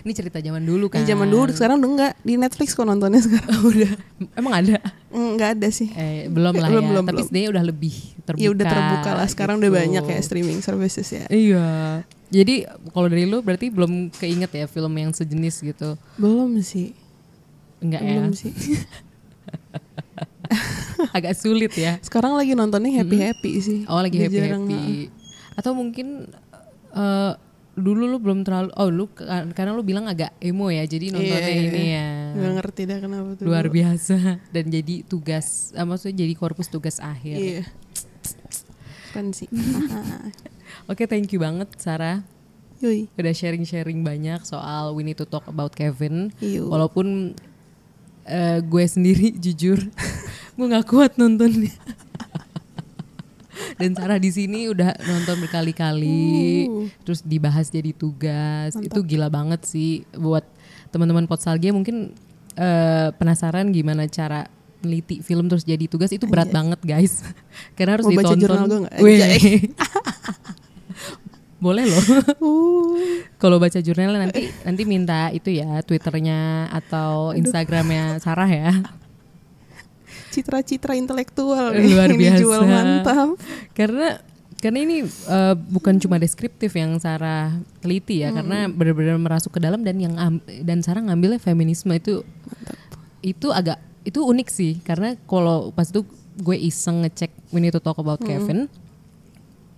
ini 0.00 0.12
cerita 0.12 0.38
zaman 0.38 0.60
dulu 0.60 0.86
kan 0.86 0.98
Yang 0.98 1.08
zaman 1.10 1.28
dulu 1.28 1.50
sekarang 1.50 1.76
udah 1.76 1.90
enggak 1.90 2.12
di 2.20 2.34
Netflix 2.34 2.72
kok 2.72 2.82
nontonnya 2.82 3.18
sekarang. 3.18 3.58
udah 3.70 3.92
emang 4.34 4.54
ada 4.56 4.76
Enggak 5.08 5.48
ada 5.54 5.68
sih. 5.68 5.90
eh 5.90 6.26
belum 6.26 6.54
lah 6.54 6.68
Belum, 6.72 6.80
ya 6.80 6.90
belum, 6.90 7.04
tapi 7.04 7.14
belum. 7.14 7.26
sebenarnya 7.26 7.50
udah 7.50 7.64
lebih 7.64 7.94
terbuka 8.20 8.40
Ya 8.40 8.48
udah 8.48 8.66
terbuka 8.66 9.10
lah. 9.12 9.26
Sekarang 9.26 9.56
udah 9.58 9.68
gitu. 9.68 9.80
banyak 9.80 10.04
ya 10.06 10.18
streaming 10.20 10.60
services 10.60 11.08
ya. 11.08 11.24
iya 11.28 11.66
jadi 12.26 12.62
kalau 12.88 13.06
dari 13.06 13.24
lu 13.24 13.40
berarti 13.40 13.68
belum 13.68 13.92
keinget 14.12 14.50
ya 14.54 14.64
film 14.64 14.94
yang 14.94 15.10
sejenis 15.10 15.66
gitu 15.66 15.98
Belum 16.14 16.58
sih. 16.60 16.94
enggak 17.78 18.00
ya 18.00 18.14
Belum 18.16 18.32
sih. 18.32 18.54
agak 21.10 21.32
sulit 21.32 21.72
ya 21.72 21.96
Sekarang 22.00 22.34
lagi 22.34 22.52
nontonnya 22.52 22.92
happy 22.94 23.18
happy 23.18 23.52
sih. 23.58 23.78
Oh 23.86 23.98
lagi 23.98 24.14
Udah 24.16 24.26
happy 24.26 24.38
happy. 24.40 24.82
Atau 25.54 25.72
mungkin 25.72 26.30
eh, 26.92 27.32
dulu 27.80 28.06
lu 28.06 28.16
belum 28.16 28.40
terlalu 28.40 28.70
oh 28.72 28.88
lu 28.88 29.08
ka- 29.08 29.26
karena 29.50 29.72
lu 29.72 29.80
bilang 29.80 30.04
agak 30.04 30.30
emo 30.38 30.68
ya 30.68 30.82
jadi 30.82 31.10
nontonnya 31.10 31.40
Iya, 31.40 31.50
iya, 31.50 31.62
ini 31.64 31.82
iya. 31.82 31.96
ya 31.96 32.08
Nggak 32.32 32.52
ngerti 32.54 32.82
dah 32.84 32.98
kenapa 32.98 33.28
tuh. 33.34 33.44
luar 33.44 33.64
dulu. 33.64 33.74
biasa 33.74 34.16
dan 34.54 34.64
jadi 34.66 34.94
tugas 35.02 35.46
eh, 35.72 35.82
maksudnya 35.82 36.16
jadi 36.20 36.34
korpus 36.34 36.66
tugas 36.66 36.96
akhir. 36.98 37.36
Iya. 37.36 37.62
Kan 39.10 39.32
sih. 39.32 39.50
Oke 40.90 41.04
thank 41.04 41.28
you 41.28 41.38
banget 41.38 41.66
Sarah 41.76 42.22
Yoi. 42.78 43.10
udah 43.12 43.30
sharing-sharing 43.30 44.00
banyak 44.00 44.40
soal 44.42 44.92
We 44.92 45.02
Need 45.02 45.18
to 45.18 45.26
Talk 45.26 45.44
About 45.44 45.72
Kevin. 45.72 46.30
Iya. 46.38 46.62
Walaupun 46.62 47.34
eh, 48.24 48.58
gue 48.60 48.84
sendiri 48.84 49.34
jujur 49.44 49.78
gue 50.52 50.66
nggak 50.66 50.86
kuat 50.86 51.16
nontonnya. 51.16 51.72
Dan 53.76 53.92
Sarah 53.92 54.16
di 54.16 54.28
sini 54.28 54.68
udah 54.68 54.92
nonton 55.00 55.40
berkali-kali, 55.40 56.66
Uh. 56.66 56.86
terus 57.02 57.20
dibahas 57.20 57.68
jadi 57.68 57.92
tugas. 57.92 58.76
Itu 58.76 59.00
gila 59.02 59.28
banget 59.28 59.64
sih 59.64 60.04
buat 60.12 60.44
teman-teman 60.90 61.24
Potsalgia 61.24 61.70
mungkin 61.70 62.12
eh, 62.54 63.08
penasaran 63.14 63.70
gimana 63.70 64.04
cara 64.06 64.50
neliti 64.80 65.20
film 65.20 65.44
terus 65.44 65.62
jadi 65.62 65.84
tugas 65.86 66.08
itu 66.08 66.24
berat 66.24 66.48
Anjay. 66.48 66.56
banget 66.56 66.80
guys. 66.82 67.14
Karena 67.76 68.00
harus 68.00 68.08
Mau 68.08 68.16
baca 68.16 68.32
ditonton. 68.32 68.40
jurnal 68.40 68.64
gue. 68.66 68.80
Anjay. 68.96 69.40
Boleh 71.60 71.84
loh. 71.84 72.04
Uh. 72.40 72.96
Kalau 73.36 73.60
baca 73.60 73.76
jurnalnya 73.78 74.28
nanti 74.28 74.48
nanti 74.64 74.82
minta 74.88 75.28
itu 75.28 75.52
ya 75.52 75.84
Twitternya 75.84 76.72
atau 76.72 77.36
Instagramnya 77.36 78.16
Sarah 78.16 78.48
ya. 78.48 78.72
Citra-citra 80.30 80.94
intelektual 80.94 81.74
nih. 81.74 81.90
Luar 81.90 82.10
Ini 82.14 82.18
biasa. 82.18 82.40
jual 82.40 82.62
mantap. 82.66 83.28
Karena 83.74 84.22
karena 84.60 84.78
ini 84.84 84.96
eh, 85.08 85.54
bukan 85.56 85.96
cuma 85.98 86.20
deskriptif 86.20 86.76
yang 86.76 87.00
Sarah 87.00 87.56
teliti 87.80 88.20
ya, 88.20 88.28
karena 88.30 88.68
benar-benar 88.68 89.16
merasuk 89.16 89.56
ke 89.56 89.60
dalam 89.60 89.80
dan 89.80 89.96
yang 89.96 90.14
dan 90.62 90.84
Sarah 90.84 91.00
ngambilnya 91.00 91.40
feminisme 91.40 91.90
itu 91.96 92.20
itu 93.24 93.48
agak 93.52 93.80
itu 94.04 94.20
unik 94.20 94.48
sih 94.48 94.72
karena 94.80 95.16
kalau 95.28 95.72
pas 95.72 95.88
itu 95.88 96.04
gue 96.40 96.56
iseng 96.56 97.04
ngecek 97.04 97.52
We 97.52 97.60
Need 97.60 97.76
to 97.76 97.84
Talk 97.84 98.00
About 98.00 98.20
Kevin 98.24 98.68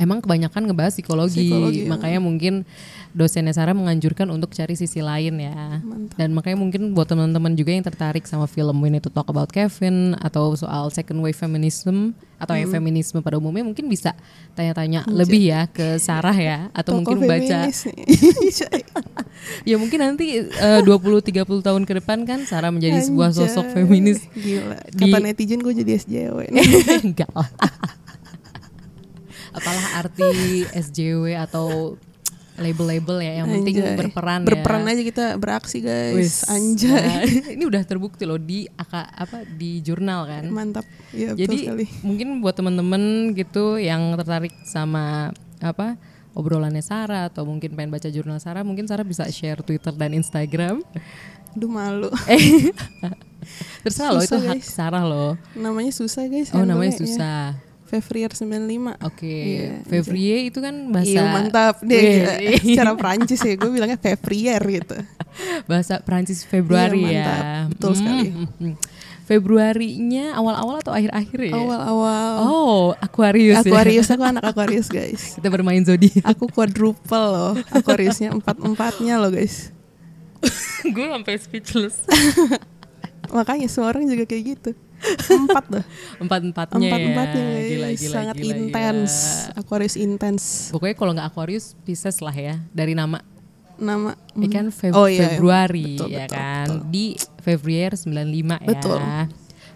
emang 0.03 0.19
kebanyakan 0.19 0.67
ngebahas 0.67 0.93
psikologi, 0.93 1.47
Psikologi, 1.47 1.87
ya. 1.87 1.88
makanya 1.88 2.19
mungkin 2.19 2.67
dosennya 3.12 3.53
Sarah 3.53 3.71
menganjurkan 3.71 4.27
untuk 4.27 4.51
cari 4.51 4.73
sisi 4.73 4.99
lain 4.99 5.37
ya 5.37 5.79
dan 6.12 6.33
makanya 6.33 6.57
mungkin 6.57 6.91
buat 6.91 7.07
teman-teman 7.07 7.53
juga 7.53 7.71
yang 7.71 7.85
tertarik 7.85 8.25
sama 8.25 8.45
film 8.47 8.75
We 8.77 8.88
Need 8.88 9.05
to 9.05 9.11
Talk 9.11 9.29
About 9.29 9.49
Kevin 9.49 9.95
atau 10.19 10.53
soal 10.53 10.88
second 10.88 11.21
wave 11.21 11.37
feminism 11.37 12.12
atau 12.37 12.53
Hmm. 12.53 12.65
ya 12.65 12.73
feminisme 12.73 13.21
pada 13.21 13.38
umumnya 13.38 13.62
mungkin 13.62 13.87
bisa 13.87 14.19
tanya-tanya 14.53 15.07
lebih 15.07 15.47
ya 15.47 15.69
ke 15.69 15.95
Sarah 15.97 16.35
ya 16.35 16.73
atau 16.73 16.99
Tokoh 16.99 17.15
mungkin 17.15 17.31
baca 17.31 17.71
ya 19.62 19.77
mungkin 19.77 19.99
nanti 20.01 20.25
eh, 20.43 20.81
20-30 20.83 21.23
tahun 21.61 21.83
ke 21.85 21.93
depan 22.01 22.25
kan 22.25 22.43
Sarah 22.43 22.71
menjadi 22.71 22.99
sebuah 23.01 23.31
sosok 23.31 23.62
Anjay. 23.65 23.75
feminis 23.77 24.19
Gila. 24.33 24.79
Di- 24.88 25.07
Kata 25.07 25.19
netizen 25.21 25.61
gue 25.61 25.75
jadi 25.77 25.93
SJW 25.97 26.38
enggak 27.07 27.31
apalah 29.53 29.87
arti 29.97 30.29
SJW 30.67 31.37
atau 31.38 31.97
label-label 32.55 33.17
ya 33.19 33.33
yang 33.41 33.49
penting 33.51 33.81
Anjay. 33.81 33.97
berperan 33.97 34.41
berperan 34.45 34.85
ya. 34.85 34.93
aja 34.93 35.03
kita 35.03 35.25
beraksi 35.37 35.81
guys 35.81 36.12
Wis, 36.15 36.37
anjay 36.45 37.01
nah, 37.01 37.25
ini 37.57 37.65
udah 37.65 37.81
terbukti 37.81 38.25
loh 38.25 38.37
di 38.37 38.69
aka, 38.71 39.09
apa 39.09 39.45
di 39.47 39.81
jurnal 39.81 40.29
kan. 40.29 40.45
mantap 40.49 40.85
ya 41.11 41.33
betul 41.33 41.41
Jadi 41.43 41.57
sekali 41.59 41.85
mungkin 42.03 42.29
buat 42.38 42.53
temen-temen 42.53 43.03
gitu 43.33 43.81
yang 43.81 44.12
tertarik 44.15 44.53
sama 44.62 45.33
apa 45.59 45.97
obrolannya 46.33 46.81
Sarah 46.81 47.29
atau 47.29 47.45
mungkin 47.45 47.73
pengen 47.73 47.88
baca 47.88 48.09
jurnal 48.09 48.37
Sarah, 48.37 48.61
mungkin 48.61 48.85
Sarah 48.85 49.05
bisa 49.05 49.29
share 49.29 49.61
Twitter 49.61 49.93
dan 49.93 50.12
Instagram. 50.12 50.81
aduh 51.53 51.69
malu 51.69 52.09
Eh, 52.29 52.73
terserah 53.83 54.12
loh 54.12 54.21
itu 54.21 54.29
Susah, 54.31 54.49
hak. 54.51 54.61
Sarah 54.62 55.05
loh. 55.05 55.37
namanya 55.53 55.91
susah 55.91 56.25
guys 56.27 56.53
Oh 56.53 56.62
namanya 56.62 56.95
handle-nya, 56.95 57.17
ya. 57.17 57.72
Fevrier 57.93 58.33
95 58.33 58.97
Oke, 59.05 59.29
Iya, 59.29 59.85
Fevrier 59.85 60.49
itu 60.49 60.59
kan 60.59 60.73
bahasa 60.89 61.13
Iya 61.13 61.23
mantap 61.29 61.77
deh 61.85 62.01
Wih. 62.25 62.57
Secara 62.73 62.97
Perancis 62.97 63.37
ya 63.39 63.53
Gue 63.55 63.69
bilangnya 63.69 64.01
Fevrier 64.01 64.63
gitu 64.63 64.97
bahasa 65.71 66.01
Prancis 66.01 66.43
Februari 66.43 67.05
Iya, 67.05 67.13
ya. 67.13 67.21
mantap. 67.21 67.45
Betul 67.77 67.93
sekali. 67.95 68.29
hmm. 68.33 68.75
Februarinya 69.23 70.35
awal-awal 70.35 70.81
atau 70.81 70.91
akhir-akhir 70.91 71.41
ya? 71.47 71.55
Awal-awal 71.55 72.31
Oh, 72.43 72.83
Aquarius, 72.97 73.61
Aquarius 73.61 74.09
ya. 74.09 74.17
Aku 74.17 74.25
anak 74.33 74.45
Aquarius 74.45 74.89
guys 74.89 75.37
Kita 75.37 75.47
bermain 75.47 75.81
zodiak. 75.81 76.25
Aku 76.27 76.49
quadruple 76.49 76.97
loh 77.29 77.53
Aquariusnya 77.71 78.33
Empat-empatnya 78.33 79.17
loh 79.17 79.29
guys 79.29 79.71
Gue 80.83 81.07
sampai 81.07 81.39
speechless. 81.39 82.03
Makanya 83.31 83.71
semua 83.71 83.95
orang 83.95 84.05
juga 84.05 84.27
kayak 84.27 84.45
gitu 84.59 84.71
Empat 85.29 85.65
loh 85.69 85.85
Empat-empatnya 86.19 86.79
Empat-empatnya 86.79 87.41
ya. 87.41 87.51
guys 87.51 87.67
Gila, 87.67 87.88
gila, 87.93 88.12
Sangat 88.12 88.37
gila, 88.37 88.55
intens 88.55 89.12
gila. 89.12 89.59
Aquarius 89.59 89.95
intens 89.97 90.43
Pokoknya 90.69 90.95
kalau 90.95 91.12
nggak 91.12 91.29
Aquarius, 91.29 91.75
Pisces 91.81 92.19
lah 92.19 92.33
ya. 92.33 92.61
Dari 92.71 92.93
nama. 92.93 93.19
Nama 93.75 94.15
Ya 94.33 94.49
kan 94.49 94.67
Feb- 94.69 94.93
Oh, 94.93 95.05
iya, 95.05 95.17
iya. 95.17 95.23
Februari 95.29 95.97
Betul, 95.97 96.09
ya 96.09 96.25
betul, 96.25 96.33
kan. 96.33 96.67
betul. 96.69 96.79
Di 96.88 97.07
Februari 97.38 97.97
95 97.97 98.62
Betul. 98.65 98.99
ya. 98.99 99.21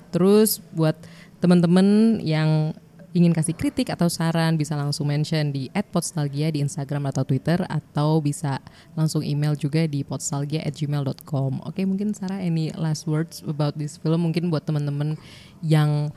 Terus 0.08 0.50
buat 0.70 0.96
teman-teman 1.36 1.86
yang 2.18 2.70
ingin 3.16 3.32
kasih 3.32 3.56
kritik 3.56 3.88
atau 3.88 4.12
saran 4.12 4.60
bisa 4.60 4.76
langsung 4.76 5.08
mention 5.08 5.48
di 5.48 5.72
@podstalgia 5.72 6.52
di 6.52 6.60
Instagram 6.60 7.08
atau 7.08 7.24
Twitter 7.24 7.64
atau 7.64 8.20
bisa 8.20 8.60
langsung 8.92 9.24
email 9.24 9.56
juga 9.56 9.88
di 9.88 10.04
podstalgia@gmail.com. 10.04 11.64
Oke, 11.64 11.88
mungkin 11.88 12.12
Sarah 12.12 12.44
any 12.44 12.68
last 12.76 13.08
words 13.08 13.40
about 13.48 13.72
this 13.80 13.96
film? 13.96 14.28
Mungkin 14.28 14.52
buat 14.52 14.68
teman-teman 14.68 15.16
yang 15.64 16.12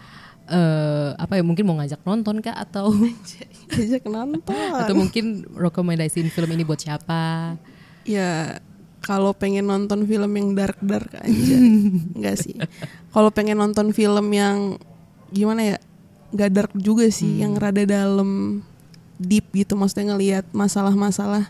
eh, 0.52 1.16
apa 1.16 1.40
ya 1.40 1.44
mungkin 1.48 1.64
mau 1.64 1.80
ngajak 1.80 2.04
nonton 2.04 2.44
kah? 2.44 2.60
Atau 2.60 2.92
Ajak 3.72 4.04
nonton. 4.04 4.72
atau 4.76 4.92
mungkin 4.92 5.48
rekomendasiin 5.56 6.28
film 6.28 6.52
ini 6.52 6.68
buat 6.68 6.84
siapa? 6.84 7.56
Ya 8.04 8.60
kalau 9.00 9.32
pengen 9.32 9.72
nonton 9.72 10.04
film 10.04 10.36
yang 10.36 10.52
dark 10.52 10.84
dark 10.84 11.16
aja. 11.16 11.56
Enggak 12.20 12.44
sih. 12.44 12.60
Kalau 13.16 13.32
pengen 13.32 13.56
nonton 13.56 13.96
film 13.96 14.28
yang 14.36 14.76
Gimana 15.30 15.62
ya 15.62 15.78
Gak 16.34 16.52
dark 16.54 16.72
juga 16.78 17.10
sih 17.10 17.42
Yang 17.42 17.54
rada 17.60 17.84
dalam 17.86 18.62
Deep 19.20 19.52
gitu 19.54 19.76
Maksudnya 19.76 20.16
ngelihat 20.16 20.46
masalah-masalah 20.52 21.50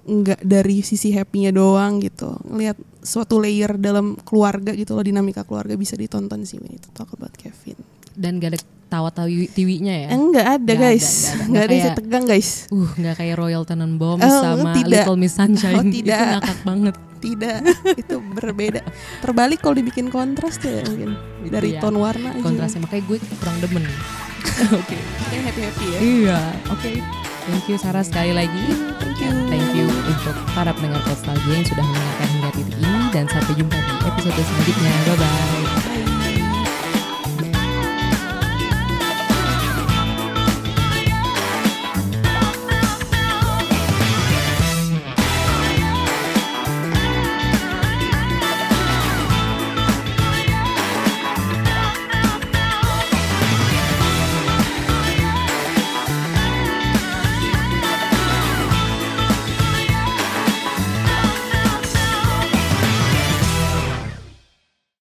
Nggak 0.00 0.40
dari 0.42 0.80
sisi 0.80 1.12
happy-nya 1.12 1.52
doang 1.54 2.00
gitu. 2.00 2.34
Ngelihat 2.48 2.80
suatu 3.04 3.36
layer 3.36 3.76
dalam 3.76 4.16
keluarga 4.24 4.72
gitu 4.72 4.96
loh 4.96 5.04
Dinamika 5.04 5.44
keluarga 5.44 5.76
bisa 5.76 5.94
ditonton 5.94 6.42
sih 6.48 6.56
When 6.56 6.74
Itu 6.74 6.88
Talk 6.90 7.14
About 7.14 7.36
Kevin 7.36 7.99
Dan 8.14 8.38
gak 8.38 8.56
ada 8.56 8.60
tawa-tawinya 8.90 9.94
ya? 9.94 10.08
Enggak 10.10 10.46
ada 10.50 10.66
Nggak 10.66 10.78
guys 10.82 11.08
ada, 11.30 11.46
nggak 11.46 11.62
ada. 11.62 11.70
Ada 11.70 11.80
saya 11.80 11.94
tegang 11.94 12.24
guys 12.26 12.50
Uh, 12.68 12.90
nggak 12.92 13.14
kayak 13.16 13.36
Royal 13.38 13.62
Tenenbaums 13.62 14.18
Oh, 14.20 14.42
sama 14.42 14.74
tidak. 14.74 15.06
Little 15.06 15.14
Miss 15.16 15.34
Sunshine. 15.34 15.78
Oh, 15.78 15.86
tidak. 15.86 16.18
Itu 16.18 16.26
ngakak 16.34 16.58
banget. 16.64 16.94
Tidak 17.20 17.60
Itu 18.00 18.16
berbeda 18.24 18.80
Terbalik 19.20 19.60
kalau 19.60 19.76
dibikin 19.76 20.08
kontras 20.08 20.56
tuh 20.56 20.72
ya 20.72 20.80
mungkin 20.82 21.20
Dari 21.44 21.76
Iya, 21.76 21.84
tone 21.84 22.00
warna 22.00 22.32
aja 22.32 22.40
Kontrasnya 22.40 22.80
makanya 22.80 23.04
gue 23.06 23.18
kurang 23.36 23.56
demen. 23.60 23.84
Oke. 24.80 24.96
Kayak 25.28 25.42
happy-happy 25.52 25.84
ya 25.86 25.98
Iya, 26.00 26.40
oke. 26.66 26.92
Thank 27.40 27.66
you 27.68 27.76
Sarah 27.76 28.00
sekali 28.00 28.32
lagi. 28.32 28.72
Thank 28.96 29.20
you. 29.20 29.32
Thank 29.48 29.68
you 29.70 29.84
untuk 29.84 30.32
para 30.52 30.72
pendengar 30.72 31.04
Postalgia 31.04 31.52
yang 31.52 31.66
sudah 31.66 31.84
mendengarkan 31.84 32.28
hingga 32.30 32.50
titik 32.52 32.76
ini 32.78 33.00
dan 33.10 33.24
sampai 33.28 33.52
jumpa 33.52 33.76
di 33.76 33.94
episode 34.02 34.40
selanjutnya. 34.40 34.92
Bye 35.04 35.16
bye. 35.16 35.28
Bye. 35.28 36.09